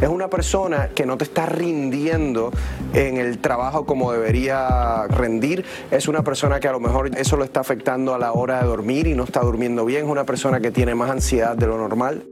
Es 0.00 0.08
una 0.08 0.30
persona 0.30 0.88
que 0.94 1.04
no 1.04 1.18
te 1.18 1.24
está 1.24 1.44
rindiendo 1.44 2.50
en 2.94 3.18
el 3.18 3.38
trabajo 3.38 3.84
como 3.84 4.12
debería 4.12 5.06
rendir. 5.08 5.64
Es 5.90 6.08
una 6.08 6.24
persona 6.24 6.58
que 6.58 6.68
a 6.68 6.72
lo 6.72 6.80
mejor 6.80 7.10
eso 7.18 7.36
lo 7.36 7.44
está 7.44 7.60
afectando 7.60 8.14
a 8.14 8.18
la 8.18 8.32
hora 8.32 8.62
de 8.62 8.66
dormir 8.66 9.06
y 9.06 9.14
no 9.14 9.24
está 9.24 9.40
durmiendo 9.40 9.84
bien. 9.84 10.04
Es 10.04 10.10
una 10.10 10.24
persona 10.24 10.58
que 10.58 10.70
tiene 10.70 10.94
más 10.94 11.10
ansiedad 11.10 11.54
de 11.54 11.66
lo 11.66 11.76
normal. 11.76 12.24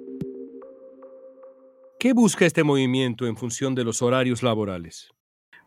¿Qué 2.00 2.14
busca 2.14 2.46
este 2.46 2.64
movimiento 2.64 3.26
en 3.26 3.36
función 3.36 3.74
de 3.74 3.84
los 3.84 4.00
horarios 4.00 4.42
laborales? 4.42 5.10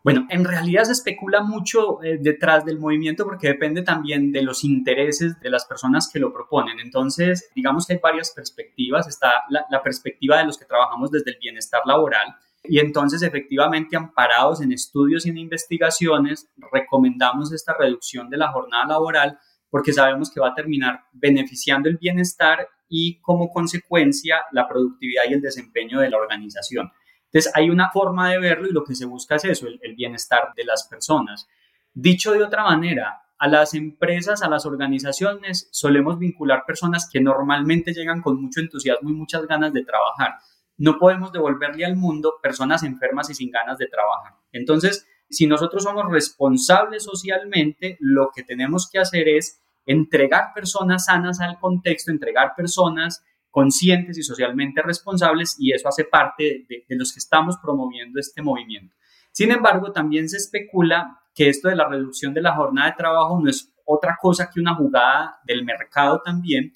Bueno, 0.03 0.25
en 0.29 0.43
realidad 0.43 0.86
se 0.86 0.93
especula 0.93 1.41
mucho 1.43 2.01
eh, 2.03 2.17
detrás 2.20 2.65
del 2.65 2.79
movimiento 2.79 3.24
porque 3.24 3.48
depende 3.48 3.84
también 3.84 4.31
de 4.31 4.41
los 4.41 4.63
intereses 4.63 5.39
de 5.39 5.50
las 5.50 5.65
personas 5.65 6.10
que 6.12 6.20
lo 6.20 6.34
proponen. 6.34 6.79
Entonces, 6.79 7.50
digamos 7.55 7.86
que 7.86 7.93
hay 7.93 8.00
varias 8.01 8.31
perspectivas. 8.31 9.08
Está 9.08 9.31
la, 9.50 9.65
la 9.70 9.84
perspectiva 9.84 10.38
de 10.38 10.46
los 10.46 10.58
que 10.58 10.65
trabajamos 10.65 11.12
desde 11.12 11.31
el 11.31 11.38
bienestar 11.39 11.81
laboral, 11.86 12.36
y 12.63 12.79
entonces, 12.79 13.24
efectivamente, 13.24 13.98
amparados 13.98 14.62
en 14.62 14.72
estudios 14.72 15.25
y 15.25 15.29
en 15.29 15.38
investigaciones, 15.39 16.48
recomendamos 16.72 17.51
esta 17.51 17.74
reducción 17.77 18.29
de 18.29 18.38
la 18.38 18.51
jornada 18.51 18.86
laboral 18.86 19.39
porque 19.70 19.93
sabemos 19.93 20.29
que 20.29 20.39
va 20.39 20.50
a 20.50 20.53
terminar 20.53 21.05
beneficiando 21.13 21.89
el 21.89 21.98
bienestar 21.98 22.67
y 22.89 23.20
como 23.22 23.50
consecuencia 23.50 24.43
la 24.51 24.67
productividad 24.67 25.24
y 25.29 25.34
el 25.34 25.41
desempeño 25.41 26.01
de 26.01 26.10
la 26.10 26.17
organización. 26.17 26.91
Entonces 27.32 27.52
hay 27.56 27.70
una 27.70 27.90
forma 27.92 28.30
de 28.30 28.40
verlo 28.40 28.68
y 28.68 28.74
lo 28.74 28.84
que 28.84 28.94
se 28.94 29.06
busca 29.06 29.36
es 29.36 29.46
eso, 29.46 29.68
el, 29.68 29.96
bienestar 29.96 30.54
de 30.56 30.66
las 30.66 30.86
personas. 30.88 31.48
Dicho 31.94 32.34
de 32.34 32.44
otra 32.44 32.64
manera, 32.64 33.22
a 33.38 33.48
las 33.48 33.74
empresas, 33.74 34.44
a 34.44 34.50
las 34.50 34.66
organizaciones, 34.66 35.70
solemos 35.72 36.20
vincular 36.20 36.66
personas 36.66 37.10
que 37.10 37.22
normalmente 37.22 37.94
llegan 37.94 38.22
con 38.22 38.42
mucho 38.42 38.60
entusiasmo 38.60 39.10
y 39.10 39.14
muchas 39.14 39.48
ganas 39.48 39.72
de 39.72 39.86
trabajar. 39.86 40.36
No 40.78 40.98
podemos 41.00 41.32
devolverle 41.32 41.86
al 41.86 41.96
mundo 41.96 42.34
personas 42.44 42.84
enfermas 42.84 43.30
y 43.30 43.34
sin 43.34 43.50
ganas 43.50 43.78
de 43.78 43.88
trabajar. 43.88 44.34
Entonces, 44.52 45.08
si 45.30 45.48
nosotros 45.48 45.84
somos 45.84 46.12
responsables 46.12 47.04
socialmente, 47.04 47.96
lo 48.02 48.32
que 48.36 48.44
tenemos 48.44 48.90
que 48.92 49.00
hacer 49.00 49.30
es 49.30 49.62
entregar 49.86 50.54
personas 50.54 51.06
sanas 51.06 51.40
al 51.40 51.58
contexto, 51.60 52.12
entregar 52.12 52.56
personas 52.56 53.24
conscientes 53.51 54.17
y 54.17 54.24
socialmente 54.24 54.81
responsables 54.81 55.55
y 55.60 55.74
eso 55.74 55.88
hace 55.88 56.05
parte 56.05 56.65
de, 56.67 56.96
los 56.96 57.13
que 57.13 57.20
estamos 57.20 57.58
promoviendo 57.62 58.20
este 58.20 58.41
movimiento. 58.41 58.96
Sin 59.31 59.51
embargo, 59.51 59.91
también 59.91 60.27
se 60.27 60.38
especula 60.38 61.20
que 61.36 61.50
esto 61.50 61.70
de 61.70 61.75
la 61.75 61.88
reducción 61.88 62.34
de 62.34 62.41
la 62.41 62.55
jornada 62.55 62.89
de 62.89 62.98
trabajo 62.98 63.39
no 63.39 63.50
es 63.50 63.74
otra 63.86 64.17
cosa 64.20 64.50
que 64.50 64.60
una 64.60 64.75
jugada 64.75 65.39
del 65.46 65.63
mercado 65.63 66.22
también 66.24 66.74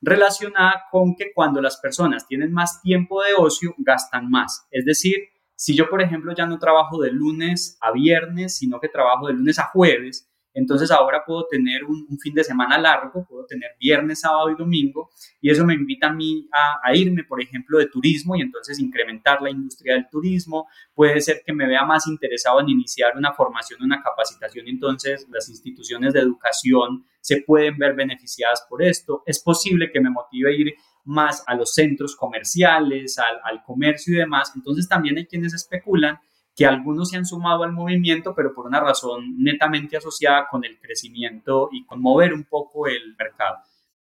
relacionada 0.00 0.84
con 0.90 1.14
que 1.14 1.32
cuando 1.32 1.60
las 1.60 1.76
personas 1.76 2.26
tienen 2.26 2.52
más 2.52 2.82
tiempo 2.82 3.22
de 3.22 3.34
ocio, 3.36 3.74
gastan 3.78 4.28
más. 4.28 4.66
Es 4.70 4.84
decir, 4.84 5.16
si 5.54 5.76
yo, 5.76 5.88
por 5.88 6.02
ejemplo, 6.02 6.34
ya 6.34 6.44
no 6.44 6.58
trabajo 6.58 7.00
de 7.00 7.12
lunes 7.12 7.78
a 7.80 7.92
viernes, 7.92 8.56
sino 8.56 8.80
que 8.80 8.88
trabajo 8.88 9.28
de 9.28 9.34
lunes 9.34 9.60
a 9.60 9.68
jueves, 9.68 10.28
entonces 10.54 10.90
ahora 10.90 11.24
puedo 11.24 11.46
tener 11.50 11.84
un, 11.84 12.06
fin 12.18 12.34
de 12.34 12.44
semana 12.44 12.78
largo, 12.78 13.26
puedo 13.28 13.46
tener 13.46 13.70
viernes, 13.80 14.20
sábado 14.20 14.50
y 14.50 14.54
domingo, 14.54 15.10
y 15.40 15.50
eso 15.50 15.64
me 15.64 15.74
invita 15.74 16.08
a 16.08 16.12
mí 16.12 16.48
a, 16.52 16.94
irme, 16.94 17.24
por 17.24 17.40
ejemplo, 17.40 17.78
de 17.78 17.86
turismo 17.86 18.36
y 18.36 18.42
entonces 18.42 18.78
incrementar 18.78 19.40
la 19.40 19.50
industria 19.50 19.94
del 19.94 20.08
turismo. 20.10 20.68
Puede 20.94 21.20
ser 21.20 21.42
que 21.44 21.52
me 21.52 21.66
vea 21.66 21.84
más 21.84 22.06
interesado 22.06 22.60
en 22.60 22.68
iniciar 22.68 23.16
una 23.16 23.32
formación, 23.32 23.82
una 23.82 24.02
capacitación, 24.02 24.68
entonces 24.68 25.26
las 25.30 25.48
instituciones 25.48 26.12
de 26.12 26.20
educación 26.20 27.06
se 27.20 27.42
pueden 27.42 27.78
ver 27.78 27.94
beneficiadas 27.94 28.64
por 28.68 28.82
esto. 28.82 29.22
Es 29.26 29.38
posible 29.38 29.90
que 29.90 30.00
me 30.00 30.10
motive 30.10 30.50
a 30.50 30.54
ir 30.54 30.74
más 31.04 31.42
a 31.46 31.54
los 31.54 31.72
centros 31.72 32.14
comerciales, 32.14 33.18
al, 33.18 33.40
al 33.44 33.62
comercio 33.64 34.14
y 34.14 34.18
demás. 34.18 34.52
Entonces 34.54 34.88
también 34.88 35.16
hay 35.16 35.26
quienes 35.26 35.54
especulan 35.54 36.20
que 36.54 36.66
algunos 36.66 37.10
se 37.10 37.16
han 37.16 37.24
sumado 37.24 37.64
al 37.64 37.72
movimiento, 37.72 38.34
pero 38.34 38.52
por 38.54 38.66
una 38.66 38.80
razón 38.80 39.36
netamente 39.38 39.96
asociada 39.96 40.46
con 40.50 40.64
el 40.64 40.78
crecimiento 40.78 41.68
y 41.72 41.84
con 41.86 42.00
mover 42.00 42.34
un 42.34 42.44
poco 42.44 42.86
el 42.86 43.16
mercado. 43.18 43.58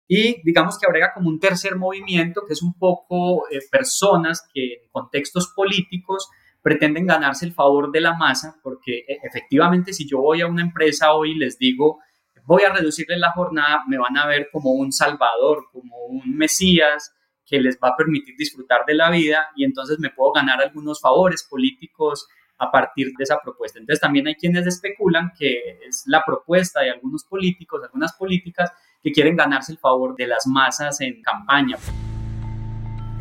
Y 0.08 0.40
digamos 0.44 0.78
que 0.78 0.86
agrega 0.86 1.12
como 1.12 1.28
un 1.28 1.40
tercer 1.40 1.74
movimiento, 1.76 2.42
que 2.46 2.52
es 2.52 2.62
un 2.62 2.74
poco 2.74 3.48
eh, 3.50 3.58
personas 3.70 4.48
que 4.54 4.74
en 4.74 4.90
contextos 4.92 5.52
políticos 5.54 6.28
pretenden 6.62 7.06
ganarse 7.06 7.46
el 7.46 7.52
favor 7.52 7.90
de 7.90 8.00
la 8.00 8.14
masa, 8.14 8.56
porque 8.62 8.98
e, 9.08 9.18
efectivamente 9.24 9.92
si 9.92 10.08
yo 10.08 10.18
voy 10.18 10.40
a 10.40 10.46
una 10.46 10.62
empresa 10.62 11.12
hoy 11.12 11.32
y 11.32 11.38
les 11.38 11.58
digo, 11.58 11.98
voy 12.44 12.62
a 12.62 12.72
reducirle 12.72 13.18
la 13.18 13.32
jornada, 13.32 13.82
me 13.88 13.98
van 13.98 14.16
a 14.16 14.26
ver 14.26 14.48
como 14.52 14.70
un 14.72 14.92
salvador, 14.92 15.64
como 15.72 15.96
un 16.06 16.36
mesías, 16.36 17.12
que 17.46 17.60
les 17.60 17.78
va 17.82 17.88
a 17.88 17.96
permitir 17.96 18.34
disfrutar 18.36 18.84
de 18.86 18.94
la 18.94 19.10
vida 19.10 19.48
y 19.54 19.64
entonces 19.64 19.98
me 19.98 20.10
puedo 20.10 20.32
ganar 20.32 20.60
algunos 20.60 21.00
favores 21.00 21.46
políticos 21.48 22.26
a 22.58 22.70
partir 22.70 23.12
de 23.16 23.24
esa 23.24 23.38
propuesta. 23.42 23.78
Entonces 23.78 24.00
también 24.00 24.26
hay 24.26 24.34
quienes 24.34 24.66
especulan 24.66 25.32
que 25.38 25.78
es 25.86 26.04
la 26.06 26.22
propuesta 26.26 26.80
de 26.80 26.90
algunos 26.90 27.24
políticos, 27.24 27.82
algunas 27.84 28.14
políticas 28.14 28.72
que 29.02 29.12
quieren 29.12 29.36
ganarse 29.36 29.72
el 29.72 29.78
favor 29.78 30.16
de 30.16 30.26
las 30.26 30.46
masas 30.46 31.00
en 31.00 31.22
campaña. 31.22 31.76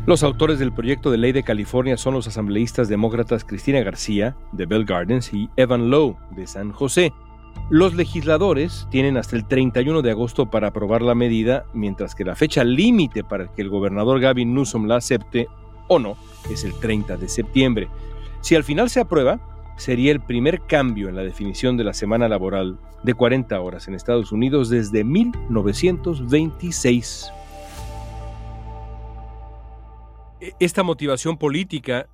Los 0.06 0.22
autores 0.22 0.60
del 0.60 0.72
proyecto 0.72 1.10
de 1.10 1.18
ley 1.18 1.32
de 1.32 1.42
California 1.42 1.96
son 1.96 2.14
los 2.14 2.28
asambleístas 2.28 2.88
demócratas 2.88 3.44
Cristina 3.44 3.80
García, 3.80 4.36
de 4.52 4.64
Bell 4.64 4.84
Gardens, 4.84 5.32
y 5.34 5.50
Evan 5.56 5.90
Lowe, 5.90 6.16
de 6.30 6.46
San 6.46 6.70
José. 6.70 7.12
Los 7.68 7.94
legisladores 7.94 8.86
tienen 8.90 9.16
hasta 9.16 9.34
el 9.34 9.46
31 9.46 10.02
de 10.02 10.12
agosto 10.12 10.50
para 10.50 10.68
aprobar 10.68 11.02
la 11.02 11.16
medida, 11.16 11.64
mientras 11.74 12.14
que 12.14 12.24
la 12.24 12.36
fecha 12.36 12.62
límite 12.62 13.24
para 13.24 13.52
que 13.52 13.62
el 13.62 13.70
gobernador 13.70 14.20
Gavin 14.20 14.54
Newsom 14.54 14.86
la 14.86 14.96
acepte 14.96 15.48
o 15.88 15.98
no 15.98 16.16
es 16.50 16.64
el 16.64 16.74
30 16.78 17.16
de 17.16 17.28
septiembre. 17.28 17.88
Si 18.40 18.54
al 18.54 18.64
final 18.64 18.88
se 18.88 19.00
aprueba, 19.00 19.40
sería 19.76 20.12
el 20.12 20.20
primer 20.20 20.60
cambio 20.62 21.08
en 21.08 21.16
la 21.16 21.22
definición 21.22 21.76
de 21.76 21.82
la 21.84 21.92
semana 21.92 22.28
laboral 22.28 22.78
de 23.02 23.14
40 23.14 23.60
horas 23.60 23.88
en 23.88 23.94
Estados 23.94 24.30
Unidos 24.32 24.70
desde 24.70 25.04
1926. 25.04 27.30
E, 30.40 30.52
esta 30.60 30.82
motivación 30.82 31.36
política 31.36 32.08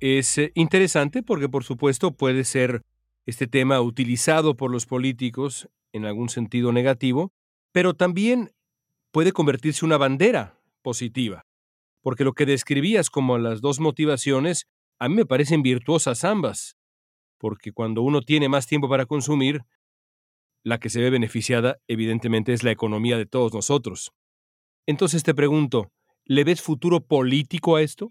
es 0.00 0.38
eh, 0.38 0.52
interesante 0.54 1.22
porque 1.22 1.48
por 1.48 1.64
supuesto 1.64 2.12
puede 2.12 2.44
ser 2.44 2.82
este 3.26 3.46
tema 3.46 3.80
utilizado 3.80 4.56
por 4.56 4.70
los 4.70 4.86
políticos 4.86 5.68
en 5.92 6.04
algún 6.04 6.28
sentido 6.28 6.72
negativo, 6.72 7.32
pero 7.72 7.94
también 7.94 8.52
puede 9.12 9.32
convertirse 9.32 9.84
en 9.84 9.88
una 9.88 9.98
bandera 9.98 10.58
positiva, 10.82 11.44
porque 12.02 12.24
lo 12.24 12.32
que 12.32 12.46
describías 12.46 13.10
como 13.10 13.38
las 13.38 13.60
dos 13.60 13.78
motivaciones 13.78 14.66
a 14.98 15.08
mí 15.08 15.16
me 15.16 15.26
parecen 15.26 15.62
virtuosas 15.62 16.24
ambas, 16.24 16.76
porque 17.38 17.72
cuando 17.72 18.02
uno 18.02 18.22
tiene 18.22 18.48
más 18.48 18.66
tiempo 18.66 18.88
para 18.88 19.06
consumir, 19.06 19.62
la 20.64 20.78
que 20.78 20.90
se 20.90 21.00
ve 21.00 21.10
beneficiada 21.10 21.78
evidentemente 21.88 22.52
es 22.52 22.62
la 22.62 22.70
economía 22.70 23.18
de 23.18 23.26
todos 23.26 23.52
nosotros. 23.52 24.12
Entonces 24.86 25.22
te 25.22 25.34
pregunto, 25.34 25.90
¿le 26.24 26.44
ves 26.44 26.62
futuro 26.62 27.00
político 27.00 27.76
a 27.76 27.82
esto? 27.82 28.10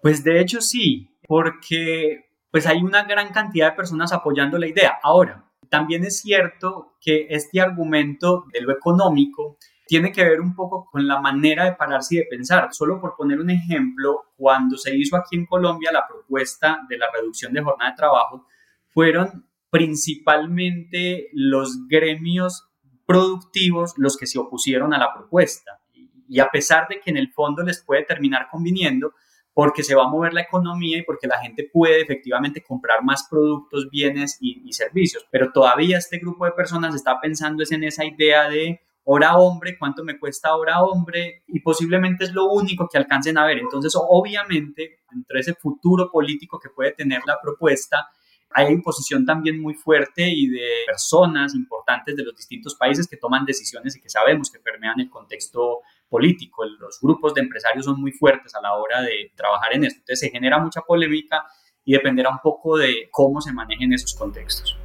Pues 0.00 0.24
de 0.24 0.40
hecho 0.40 0.60
sí, 0.60 1.10
porque 1.28 2.31
pues 2.52 2.66
hay 2.66 2.82
una 2.82 3.04
gran 3.04 3.32
cantidad 3.32 3.70
de 3.70 3.76
personas 3.76 4.12
apoyando 4.12 4.58
la 4.58 4.68
idea. 4.68 4.98
Ahora, 5.02 5.42
también 5.70 6.04
es 6.04 6.20
cierto 6.20 6.92
que 7.00 7.26
este 7.30 7.62
argumento 7.62 8.44
de 8.52 8.60
lo 8.60 8.70
económico 8.70 9.56
tiene 9.86 10.12
que 10.12 10.22
ver 10.22 10.38
un 10.38 10.54
poco 10.54 10.86
con 10.92 11.08
la 11.08 11.18
manera 11.18 11.64
de 11.64 11.72
pararse 11.72 12.14
y 12.14 12.18
de 12.18 12.26
pensar. 12.26 12.68
Solo 12.72 13.00
por 13.00 13.16
poner 13.16 13.40
un 13.40 13.48
ejemplo, 13.48 14.32
cuando 14.36 14.76
se 14.76 14.94
hizo 14.94 15.16
aquí 15.16 15.34
en 15.34 15.46
Colombia 15.46 15.90
la 15.92 16.06
propuesta 16.06 16.80
de 16.90 16.98
la 16.98 17.06
reducción 17.10 17.54
de 17.54 17.62
jornada 17.62 17.92
de 17.92 17.96
trabajo, 17.96 18.46
fueron 18.90 19.48
principalmente 19.70 21.30
los 21.32 21.88
gremios 21.88 22.68
productivos 23.06 23.94
los 23.96 24.18
que 24.18 24.26
se 24.26 24.38
opusieron 24.38 24.92
a 24.92 24.98
la 24.98 25.14
propuesta. 25.14 25.80
Y 26.28 26.38
a 26.38 26.50
pesar 26.50 26.86
de 26.88 27.00
que 27.00 27.10
en 27.10 27.16
el 27.16 27.32
fondo 27.32 27.62
les 27.62 27.82
puede 27.82 28.04
terminar 28.04 28.48
conviniendo, 28.50 29.14
porque 29.54 29.82
se 29.82 29.94
va 29.94 30.04
a 30.04 30.08
mover 30.08 30.32
la 30.32 30.42
economía 30.42 30.98
y 30.98 31.02
porque 31.02 31.26
la 31.26 31.38
gente 31.38 31.68
puede 31.70 32.00
efectivamente 32.00 32.62
comprar 32.62 33.04
más 33.04 33.26
productos, 33.28 33.88
bienes 33.90 34.38
y, 34.40 34.72
servicios. 34.72 35.26
Pero 35.30 35.52
todavía 35.52 35.98
este 35.98 36.18
grupo 36.18 36.46
de 36.46 36.52
personas 36.52 36.94
está 36.94 37.20
pensando 37.20 37.62
es 37.62 37.72
en 37.72 37.84
esa 37.84 38.04
idea 38.04 38.48
de 38.48 38.80
hora 39.04 39.36
hombre, 39.36 39.76
cuánto 39.78 40.04
me 40.04 40.18
cuesta 40.18 40.54
hora 40.56 40.82
hombre, 40.82 41.42
y 41.48 41.60
posiblemente 41.60 42.24
es 42.24 42.32
lo 42.32 42.46
único 42.46 42.88
que 42.88 42.96
alcancen 42.96 43.36
a 43.36 43.44
ver. 43.44 43.58
Entonces, 43.58 43.92
obviamente, 43.94 45.00
entre 45.12 45.40
ese 45.40 45.54
futuro 45.54 46.10
político 46.10 46.58
que 46.58 46.70
puede 46.70 46.92
tener 46.92 47.20
la 47.26 47.38
propuesta, 47.42 48.08
hay 48.54 48.72
imposición 48.72 49.24
también 49.26 49.60
muy 49.60 49.74
fuerte 49.74 50.28
y 50.28 50.48
de 50.48 50.66
personas 50.86 51.54
importantes 51.54 52.16
de 52.16 52.24
los 52.24 52.36
distintos 52.36 52.74
países 52.74 53.08
que 53.08 53.16
toman 53.16 53.44
decisiones 53.44 53.96
y 53.96 54.00
que 54.00 54.08
sabemos 54.08 54.50
que 54.50 54.58
permean 54.58 55.00
el 55.00 55.10
contexto 55.10 55.80
político. 56.12 56.62
Los 56.78 56.98
grupos 57.00 57.32
de 57.32 57.40
empresarios 57.40 57.86
son 57.86 57.98
muy 57.98 58.12
fuertes 58.12 58.54
a 58.54 58.60
la 58.60 58.74
hora 58.74 59.00
de 59.00 59.32
trabajar 59.34 59.74
en 59.74 59.84
esto. 59.84 60.00
Entonces 60.00 60.20
se 60.20 60.30
genera 60.30 60.58
mucha 60.58 60.82
polémica 60.82 61.42
y 61.84 61.94
dependerá 61.94 62.28
un 62.28 62.40
poco 62.42 62.76
de 62.76 63.08
cómo 63.10 63.40
se 63.40 63.50
manejen 63.52 63.94
esos 63.94 64.14
contextos. 64.14 64.76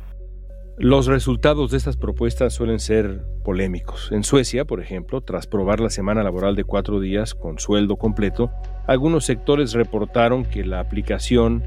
Los 0.79 1.07
resultados 1.07 1.71
de 1.71 1.77
estas 1.77 1.97
propuestas 1.97 2.53
suelen 2.53 2.79
ser 2.79 3.25
polémicos. 3.43 4.09
En 4.11 4.23
Suecia, 4.23 4.63
por 4.63 4.79
ejemplo, 4.79 5.21
tras 5.21 5.47
probar 5.47 5.81
la 5.81 5.89
semana 5.89 6.23
laboral 6.23 6.55
de 6.55 6.63
cuatro 6.63 6.99
días 6.99 7.33
con 7.33 7.59
sueldo 7.59 7.97
completo, 7.97 8.51
algunos 8.85 9.25
sectores 9.25 9.73
reportaron 9.73 10.45
que 10.45 10.63
la 10.63 10.79
aplicación 10.79 11.63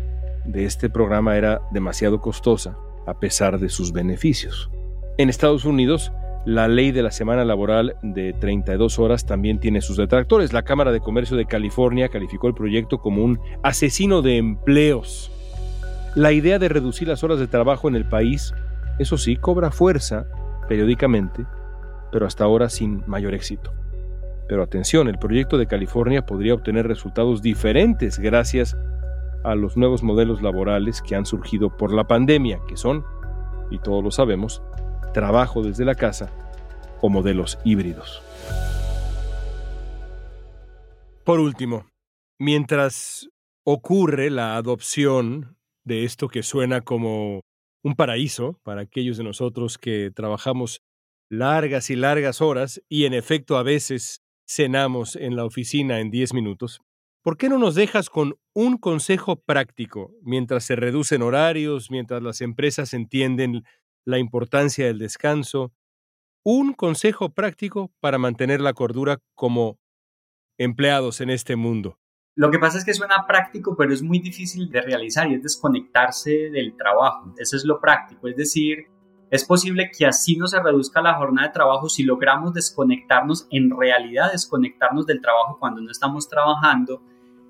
de 0.46 0.64
este 0.64 0.88
programa 0.88 1.36
era 1.36 1.60
demasiado 1.70 2.20
costosa, 2.20 2.78
a 3.06 3.18
pesar 3.18 3.58
de 3.58 3.68
sus 3.68 3.92
beneficios. 3.92 4.70
En 5.18 5.28
Estados 5.28 5.64
Unidos, 5.64 6.12
la 6.46 6.68
ley 6.68 6.90
de 6.90 7.02
la 7.02 7.10
semana 7.10 7.44
laboral 7.44 7.96
de 8.02 8.32
32 8.32 8.98
horas 8.98 9.26
también 9.26 9.60
tiene 9.60 9.80
sus 9.80 9.96
detractores. 9.96 10.52
La 10.52 10.62
Cámara 10.62 10.92
de 10.92 11.00
Comercio 11.00 11.36
de 11.36 11.46
California 11.46 12.08
calificó 12.08 12.48
el 12.48 12.54
proyecto 12.54 12.98
como 12.98 13.22
un 13.22 13.38
asesino 13.62 14.22
de 14.22 14.38
empleos. 14.38 15.30
La 16.14 16.32
idea 16.32 16.58
de 16.58 16.68
reducir 16.68 17.08
las 17.08 17.22
horas 17.22 17.38
de 17.38 17.46
trabajo 17.46 17.88
en 17.88 17.94
el 17.94 18.04
país 18.04 18.52
eso 19.00 19.16
sí, 19.16 19.36
cobra 19.36 19.70
fuerza 19.70 20.26
periódicamente, 20.68 21.46
pero 22.12 22.26
hasta 22.26 22.44
ahora 22.44 22.68
sin 22.68 23.02
mayor 23.06 23.32
éxito. 23.32 23.72
Pero 24.46 24.62
atención, 24.62 25.08
el 25.08 25.18
proyecto 25.18 25.56
de 25.56 25.66
California 25.66 26.26
podría 26.26 26.52
obtener 26.52 26.86
resultados 26.86 27.40
diferentes 27.40 28.18
gracias 28.18 28.76
a 29.42 29.54
los 29.54 29.78
nuevos 29.78 30.02
modelos 30.02 30.42
laborales 30.42 31.00
que 31.00 31.16
han 31.16 31.24
surgido 31.24 31.74
por 31.74 31.94
la 31.94 32.06
pandemia, 32.06 32.60
que 32.68 32.76
son, 32.76 33.06
y 33.70 33.78
todos 33.78 34.04
lo 34.04 34.10
sabemos, 34.10 34.62
trabajo 35.12 35.62
desde 35.62 35.84
la 35.84 35.94
casa 35.94 36.30
o 37.00 37.08
modelos 37.08 37.58
híbridos. 37.64 38.22
Por 41.24 41.40
último, 41.40 41.86
mientras 42.38 43.28
ocurre 43.64 44.30
la 44.30 44.56
adopción 44.56 45.56
de 45.84 46.04
esto 46.04 46.28
que 46.28 46.42
suena 46.42 46.80
como 46.80 47.42
un 47.82 47.94
paraíso 47.94 48.58
para 48.62 48.82
aquellos 48.82 49.16
de 49.16 49.24
nosotros 49.24 49.78
que 49.78 50.10
trabajamos 50.14 50.80
largas 51.30 51.90
y 51.90 51.96
largas 51.96 52.40
horas 52.40 52.82
y 52.88 53.04
en 53.04 53.14
efecto 53.14 53.56
a 53.56 53.62
veces 53.62 54.22
cenamos 54.46 55.16
en 55.16 55.36
la 55.36 55.44
oficina 55.44 56.00
en 56.00 56.10
10 56.10 56.34
minutos. 56.34 56.80
¿Por 57.22 57.36
qué 57.36 57.48
no 57.48 57.58
nos 57.58 57.74
dejas 57.74 58.08
con 58.08 58.34
un 58.54 58.78
consejo 58.78 59.36
práctico 59.36 60.12
mientras 60.22 60.64
se 60.64 60.74
reducen 60.74 61.22
horarios, 61.22 61.90
mientras 61.90 62.22
las 62.22 62.40
empresas 62.40 62.94
entienden 62.94 63.62
la 64.04 64.18
importancia 64.18 64.86
del 64.86 64.98
descanso? 64.98 65.72
Un 66.44 66.72
consejo 66.72 67.30
práctico 67.30 67.90
para 68.00 68.18
mantener 68.18 68.60
la 68.60 68.72
cordura 68.72 69.18
como 69.34 69.78
empleados 70.58 71.20
en 71.20 71.30
este 71.30 71.56
mundo. 71.56 71.98
Lo 72.36 72.50
que 72.50 72.58
pasa 72.58 72.78
es 72.78 72.84
que 72.84 72.94
suena 72.94 73.26
práctico, 73.26 73.76
pero 73.76 73.92
es 73.92 74.02
muy 74.02 74.18
difícil 74.18 74.70
de 74.70 74.80
realizar 74.80 75.30
y 75.30 75.34
es 75.34 75.42
desconectarse 75.42 76.50
del 76.50 76.76
trabajo. 76.76 77.34
Eso 77.38 77.56
es 77.56 77.64
lo 77.64 77.80
práctico. 77.80 78.28
Es 78.28 78.36
decir, 78.36 78.86
es 79.30 79.44
posible 79.44 79.90
que 79.96 80.06
así 80.06 80.36
no 80.36 80.46
se 80.46 80.60
reduzca 80.60 81.02
la 81.02 81.14
jornada 81.14 81.48
de 81.48 81.54
trabajo 81.54 81.88
si 81.88 82.02
logramos 82.02 82.52
desconectarnos, 82.52 83.46
en 83.50 83.70
realidad 83.70 84.32
desconectarnos 84.32 85.06
del 85.06 85.20
trabajo 85.20 85.58
cuando 85.58 85.80
no 85.80 85.90
estamos 85.90 86.28
trabajando. 86.28 87.02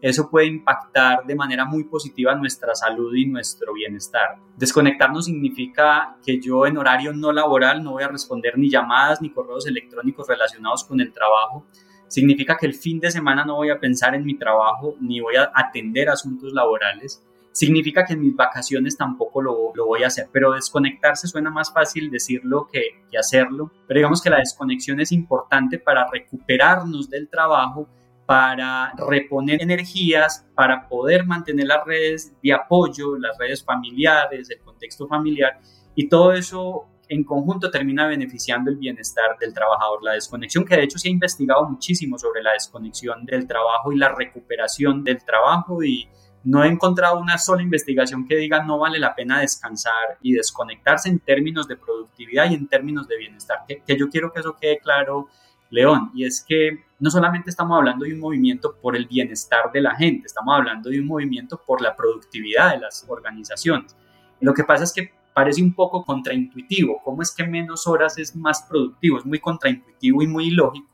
Eso 0.02 0.30
puede 0.30 0.46
impactar 0.46 1.24
de 1.26 1.34
manera 1.34 1.64
muy 1.64 1.84
positiva 1.84 2.34
nuestra 2.34 2.74
salud 2.74 3.14
y 3.14 3.26
nuestro 3.26 3.74
bienestar. 3.74 4.36
Desconectarnos 4.56 5.26
significa 5.26 6.16
que 6.24 6.40
yo 6.40 6.66
en 6.66 6.78
horario 6.78 7.12
no 7.12 7.32
laboral 7.32 7.82
no 7.82 7.92
voy 7.92 8.02
a 8.02 8.08
responder 8.08 8.56
ni 8.56 8.70
llamadas 8.70 9.20
ni 9.20 9.30
correos 9.30 9.66
electrónicos 9.66 10.26
relacionados 10.26 10.84
con 10.84 11.00
el 11.00 11.12
trabajo 11.12 11.66
Significa 12.10 12.56
que 12.56 12.66
el 12.66 12.74
fin 12.74 12.98
de 12.98 13.12
semana 13.12 13.44
no 13.44 13.54
voy 13.54 13.70
a 13.70 13.78
pensar 13.78 14.16
en 14.16 14.24
mi 14.24 14.36
trabajo 14.36 14.96
ni 15.00 15.20
voy 15.20 15.36
a 15.36 15.52
atender 15.54 16.08
asuntos 16.08 16.52
laborales. 16.52 17.24
Significa 17.52 18.04
que 18.04 18.14
en 18.14 18.20
mis 18.20 18.34
vacaciones 18.34 18.96
tampoco 18.96 19.40
lo, 19.40 19.72
voy 19.72 20.02
a 20.02 20.08
hacer, 20.08 20.26
pero 20.32 20.52
desconectarse 20.52 21.28
suena 21.28 21.50
más 21.50 21.72
fácil 21.72 22.10
decirlo 22.10 22.66
que, 22.72 23.04
que 23.08 23.16
hacerlo. 23.16 23.70
Pero 23.86 23.98
digamos 23.98 24.20
que 24.20 24.30
la 24.30 24.38
desconexión 24.38 24.98
es 24.98 25.12
importante 25.12 25.78
para 25.78 26.10
recuperarnos 26.10 27.08
del 27.08 27.28
trabajo 27.28 27.86
para 28.30 28.92
reponer 29.08 29.60
energías, 29.60 30.46
para 30.54 30.86
poder 30.88 31.26
mantener 31.26 31.66
las 31.66 31.84
redes 31.84 32.32
de 32.40 32.52
apoyo, 32.52 33.18
las 33.18 33.36
redes 33.36 33.64
familiares, 33.64 34.48
el 34.50 34.60
contexto 34.60 35.08
familiar, 35.08 35.58
y 35.96 36.08
todo 36.08 36.32
eso 36.32 36.86
en 37.08 37.24
conjunto 37.24 37.72
termina 37.72 38.06
beneficiando 38.06 38.70
el 38.70 38.76
bienestar 38.76 39.36
del 39.40 39.52
trabajador. 39.52 40.04
La 40.04 40.12
desconexión, 40.12 40.64
que 40.64 40.76
de 40.76 40.84
hecho 40.84 40.96
se 40.96 41.08
ha 41.08 41.10
investigado 41.10 41.68
muchísimo 41.68 42.20
sobre 42.20 42.40
la 42.40 42.52
desconexión 42.52 43.26
del 43.26 43.48
trabajo 43.48 43.90
y 43.90 43.98
la 43.98 44.14
recuperación 44.14 45.02
del 45.02 45.24
trabajo 45.24 45.82
y 45.82 46.08
no 46.44 46.62
he 46.62 46.68
encontrado 46.68 47.18
una 47.18 47.36
sola 47.36 47.62
investigación 47.62 48.28
que 48.28 48.36
diga 48.36 48.62
no 48.62 48.78
vale 48.78 49.00
la 49.00 49.16
pena 49.16 49.40
descansar 49.40 50.18
y 50.22 50.34
desconectarse 50.34 51.08
en 51.08 51.18
términos 51.18 51.66
de 51.66 51.76
productividad 51.76 52.48
y 52.48 52.54
en 52.54 52.68
términos 52.68 53.08
de 53.08 53.18
bienestar. 53.18 53.64
Que, 53.66 53.82
que 53.84 53.98
yo 53.98 54.08
quiero 54.08 54.32
que 54.32 54.38
eso 54.38 54.56
quede 54.56 54.78
claro, 54.78 55.26
León, 55.70 56.10
y 56.14 56.24
es 56.24 56.44
que 56.46 56.84
no 56.98 57.10
solamente 57.10 57.50
estamos 57.50 57.76
hablando 57.78 58.04
de 58.04 58.12
un 58.12 58.20
movimiento 58.20 58.76
por 58.80 58.96
el 58.96 59.06
bienestar 59.06 59.70
de 59.72 59.80
la 59.80 59.94
gente, 59.94 60.26
estamos 60.26 60.54
hablando 60.54 60.90
de 60.90 61.00
un 61.00 61.06
movimiento 61.06 61.60
por 61.64 61.80
la 61.80 61.96
productividad 61.96 62.72
de 62.72 62.80
las 62.80 63.06
organizaciones. 63.08 63.96
Lo 64.40 64.52
que 64.52 64.64
pasa 64.64 64.84
es 64.84 64.92
que 64.92 65.12
parece 65.32 65.62
un 65.62 65.74
poco 65.74 66.04
contraintuitivo. 66.04 67.00
¿Cómo 67.02 67.22
es 67.22 67.34
que 67.34 67.44
menos 67.44 67.86
horas 67.86 68.18
es 68.18 68.34
más 68.34 68.62
productivo? 68.68 69.18
Es 69.18 69.26
muy 69.26 69.38
contraintuitivo 69.38 70.22
y 70.22 70.26
muy 70.26 70.48
ilógico. 70.48 70.88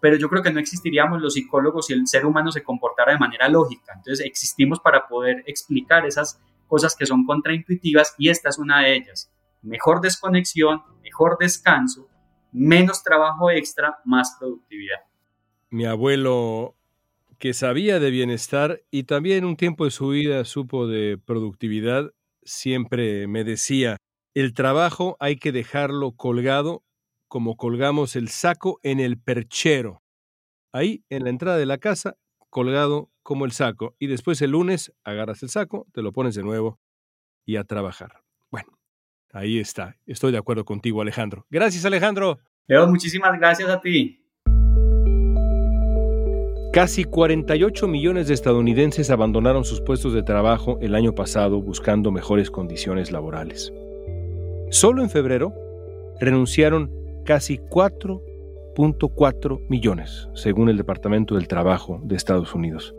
Pero 0.00 0.16
yo 0.16 0.28
creo 0.28 0.42
que 0.42 0.52
no 0.52 0.60
existiríamos 0.60 1.22
los 1.22 1.34
psicólogos 1.34 1.86
si 1.86 1.94
el 1.94 2.06
ser 2.06 2.26
humano 2.26 2.52
se 2.52 2.62
comportara 2.62 3.12
de 3.12 3.18
manera 3.18 3.48
lógica. 3.48 3.92
Entonces 3.96 4.24
existimos 4.26 4.80
para 4.80 5.06
poder 5.06 5.42
explicar 5.46 6.04
esas 6.04 6.40
cosas 6.66 6.94
que 6.96 7.06
son 7.06 7.24
contraintuitivas 7.24 8.14
y 8.18 8.28
esta 8.28 8.50
es 8.50 8.58
una 8.58 8.80
de 8.82 8.96
ellas. 8.96 9.30
Mejor 9.62 10.00
desconexión, 10.00 10.82
mejor 11.02 11.38
descanso, 11.40 12.08
menos 12.56 13.02
trabajo 13.02 13.50
extra, 13.50 13.98
más 14.04 14.36
productividad. 14.38 15.00
Mi 15.68 15.84
abuelo, 15.84 16.74
que 17.38 17.52
sabía 17.52 18.00
de 18.00 18.10
bienestar 18.10 18.82
y 18.90 19.04
también 19.04 19.44
un 19.44 19.56
tiempo 19.56 19.84
de 19.84 19.90
su 19.90 20.08
vida 20.08 20.44
supo 20.44 20.86
de 20.86 21.18
productividad, 21.18 22.12
siempre 22.42 23.26
me 23.26 23.44
decía, 23.44 23.98
el 24.34 24.54
trabajo 24.54 25.16
hay 25.20 25.36
que 25.36 25.52
dejarlo 25.52 26.12
colgado 26.12 26.82
como 27.28 27.56
colgamos 27.56 28.16
el 28.16 28.28
saco 28.28 28.80
en 28.82 29.00
el 29.00 29.18
perchero. 29.18 30.02
Ahí, 30.72 31.04
en 31.10 31.24
la 31.24 31.30
entrada 31.30 31.58
de 31.58 31.66
la 31.66 31.78
casa, 31.78 32.16
colgado 32.48 33.10
como 33.22 33.44
el 33.44 33.52
saco. 33.52 33.94
Y 33.98 34.06
después 34.06 34.40
el 34.40 34.52
lunes 34.52 34.92
agarras 35.04 35.42
el 35.42 35.50
saco, 35.50 35.86
te 35.92 36.00
lo 36.00 36.12
pones 36.12 36.34
de 36.34 36.42
nuevo 36.42 36.78
y 37.44 37.56
a 37.56 37.64
trabajar. 37.64 38.22
Bueno, 38.50 38.78
ahí 39.32 39.58
está. 39.58 39.96
Estoy 40.06 40.32
de 40.32 40.38
acuerdo 40.38 40.64
contigo, 40.64 41.02
Alejandro. 41.02 41.44
Gracias, 41.50 41.84
Alejandro. 41.84 42.38
Leo, 42.66 42.86
muchísimas 42.86 43.38
gracias 43.38 43.68
a 43.68 43.80
ti. 43.80 44.22
Casi 46.72 47.04
48 47.04 47.86
millones 47.88 48.28
de 48.28 48.34
estadounidenses 48.34 49.10
abandonaron 49.10 49.64
sus 49.64 49.80
puestos 49.80 50.12
de 50.12 50.22
trabajo 50.22 50.78
el 50.82 50.94
año 50.94 51.14
pasado 51.14 51.62
buscando 51.62 52.10
mejores 52.10 52.50
condiciones 52.50 53.10
laborales. 53.12 53.72
Solo 54.68 55.02
en 55.02 55.08
febrero 55.08 55.54
renunciaron 56.20 56.92
casi 57.24 57.56
4.4 57.56 59.66
millones, 59.70 60.28
según 60.34 60.68
el 60.68 60.76
Departamento 60.76 61.36
del 61.36 61.48
Trabajo 61.48 61.98
de 62.02 62.14
Estados 62.14 62.54
Unidos. 62.54 62.94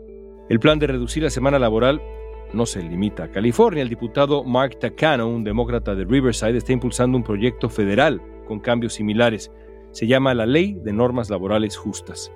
El 0.48 0.58
plan 0.58 0.80
de 0.80 0.88
reducir 0.88 1.22
la 1.22 1.30
semana 1.30 1.60
laboral 1.60 2.02
no 2.52 2.66
se 2.66 2.82
limita 2.82 3.24
a 3.24 3.30
California. 3.30 3.82
El 3.82 3.88
diputado 3.88 4.44
Mark 4.44 4.78
Takano, 4.78 5.28
un 5.28 5.44
demócrata 5.44 5.94
de 5.94 6.04
Riverside, 6.04 6.58
está 6.58 6.72
impulsando 6.72 7.16
un 7.16 7.24
proyecto 7.24 7.68
federal 7.68 8.20
con 8.46 8.60
cambios 8.60 8.94
similares. 8.94 9.52
Se 9.92 10.06
llama 10.06 10.34
la 10.34 10.46
Ley 10.46 10.78
de 10.82 10.92
Normas 10.92 11.30
Laborales 11.30 11.76
Justas. 11.76 12.32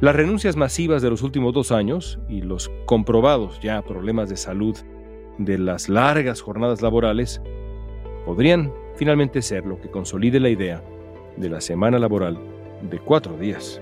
Las 0.00 0.16
renuncias 0.16 0.56
masivas 0.56 1.02
de 1.02 1.10
los 1.10 1.22
últimos 1.22 1.54
dos 1.54 1.72
años 1.72 2.18
y 2.28 2.42
los 2.42 2.70
comprobados 2.84 3.60
ya 3.60 3.82
problemas 3.82 4.28
de 4.28 4.36
salud 4.36 4.76
de 5.38 5.58
las 5.58 5.88
largas 5.88 6.40
jornadas 6.40 6.82
laborales 6.82 7.40
podrían 8.24 8.72
finalmente 8.96 9.42
ser 9.42 9.64
lo 9.64 9.80
que 9.80 9.90
consolide 9.90 10.40
la 10.40 10.50
idea 10.50 10.82
de 11.36 11.48
la 11.48 11.60
semana 11.60 11.98
laboral 11.98 12.38
de 12.82 12.98
cuatro 12.98 13.36
días. 13.36 13.80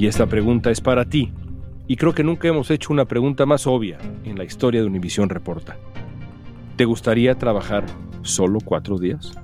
Y 0.00 0.06
esta 0.06 0.24
pregunta 0.24 0.70
es 0.70 0.80
para 0.80 1.04
ti 1.04 1.30
y 1.86 1.96
creo 1.96 2.14
que 2.14 2.24
nunca 2.24 2.48
hemos 2.48 2.70
hecho 2.70 2.90
una 2.90 3.04
pregunta 3.04 3.44
más 3.44 3.66
obvia 3.66 3.98
en 4.24 4.38
la 4.38 4.44
historia 4.44 4.80
de 4.80 4.86
Univisión 4.86 5.28
Reporta. 5.28 5.76
¿Te 6.76 6.86
gustaría 6.86 7.34
trabajar 7.34 7.84
solo 8.22 8.60
cuatro 8.64 8.96
días? 8.96 9.34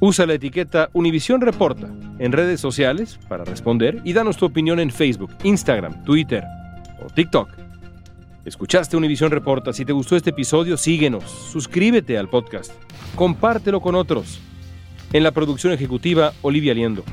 Usa 0.00 0.26
la 0.26 0.34
etiqueta 0.34 0.90
Univisión 0.94 1.40
Reporta 1.40 1.88
en 2.18 2.32
redes 2.32 2.60
sociales 2.60 3.20
para 3.28 3.44
responder 3.44 4.02
y 4.02 4.14
danos 4.14 4.36
tu 4.36 4.46
opinión 4.46 4.80
en 4.80 4.90
Facebook, 4.90 5.30
Instagram, 5.44 6.02
Twitter 6.02 6.42
o 7.00 7.06
TikTok. 7.06 7.48
¿Escuchaste 8.44 8.96
Univisión 8.96 9.30
Reporta? 9.30 9.72
Si 9.72 9.84
te 9.84 9.92
gustó 9.92 10.16
este 10.16 10.30
episodio, 10.30 10.76
síguenos, 10.76 11.22
suscríbete 11.22 12.18
al 12.18 12.28
podcast, 12.28 12.72
compártelo 13.14 13.80
con 13.80 13.94
otros. 13.94 14.40
En 15.12 15.22
la 15.22 15.30
producción 15.30 15.72
ejecutiva, 15.72 16.32
Olivia 16.42 16.74
Liendo. 16.74 17.04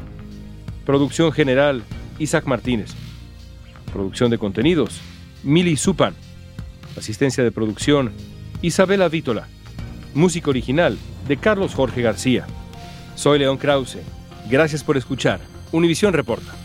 Producción 0.84 1.32
general, 1.32 1.84
Isaac 2.20 2.46
Martínez. 2.46 2.92
Producción 3.92 4.32
de 4.32 4.38
contenidos, 4.38 5.02
Mili 5.44 5.78
Supan. 5.78 6.16
Asistencia 6.98 7.44
de 7.44 7.52
producción, 7.52 8.12
Isabela 8.62 9.10
Vítola. 9.10 9.48
Música 10.14 10.50
original, 10.50 10.98
de 11.28 11.38
Carlos 11.38 11.74
Jorge 11.76 12.02
García. 12.02 12.46
Soy 13.16 13.40
León 13.40 13.58
Krause. 13.58 14.00
Gracias 14.50 14.84
por 14.84 14.98
escuchar. 14.98 15.40
Univisión 15.72 16.14
Reporta. 16.14 16.65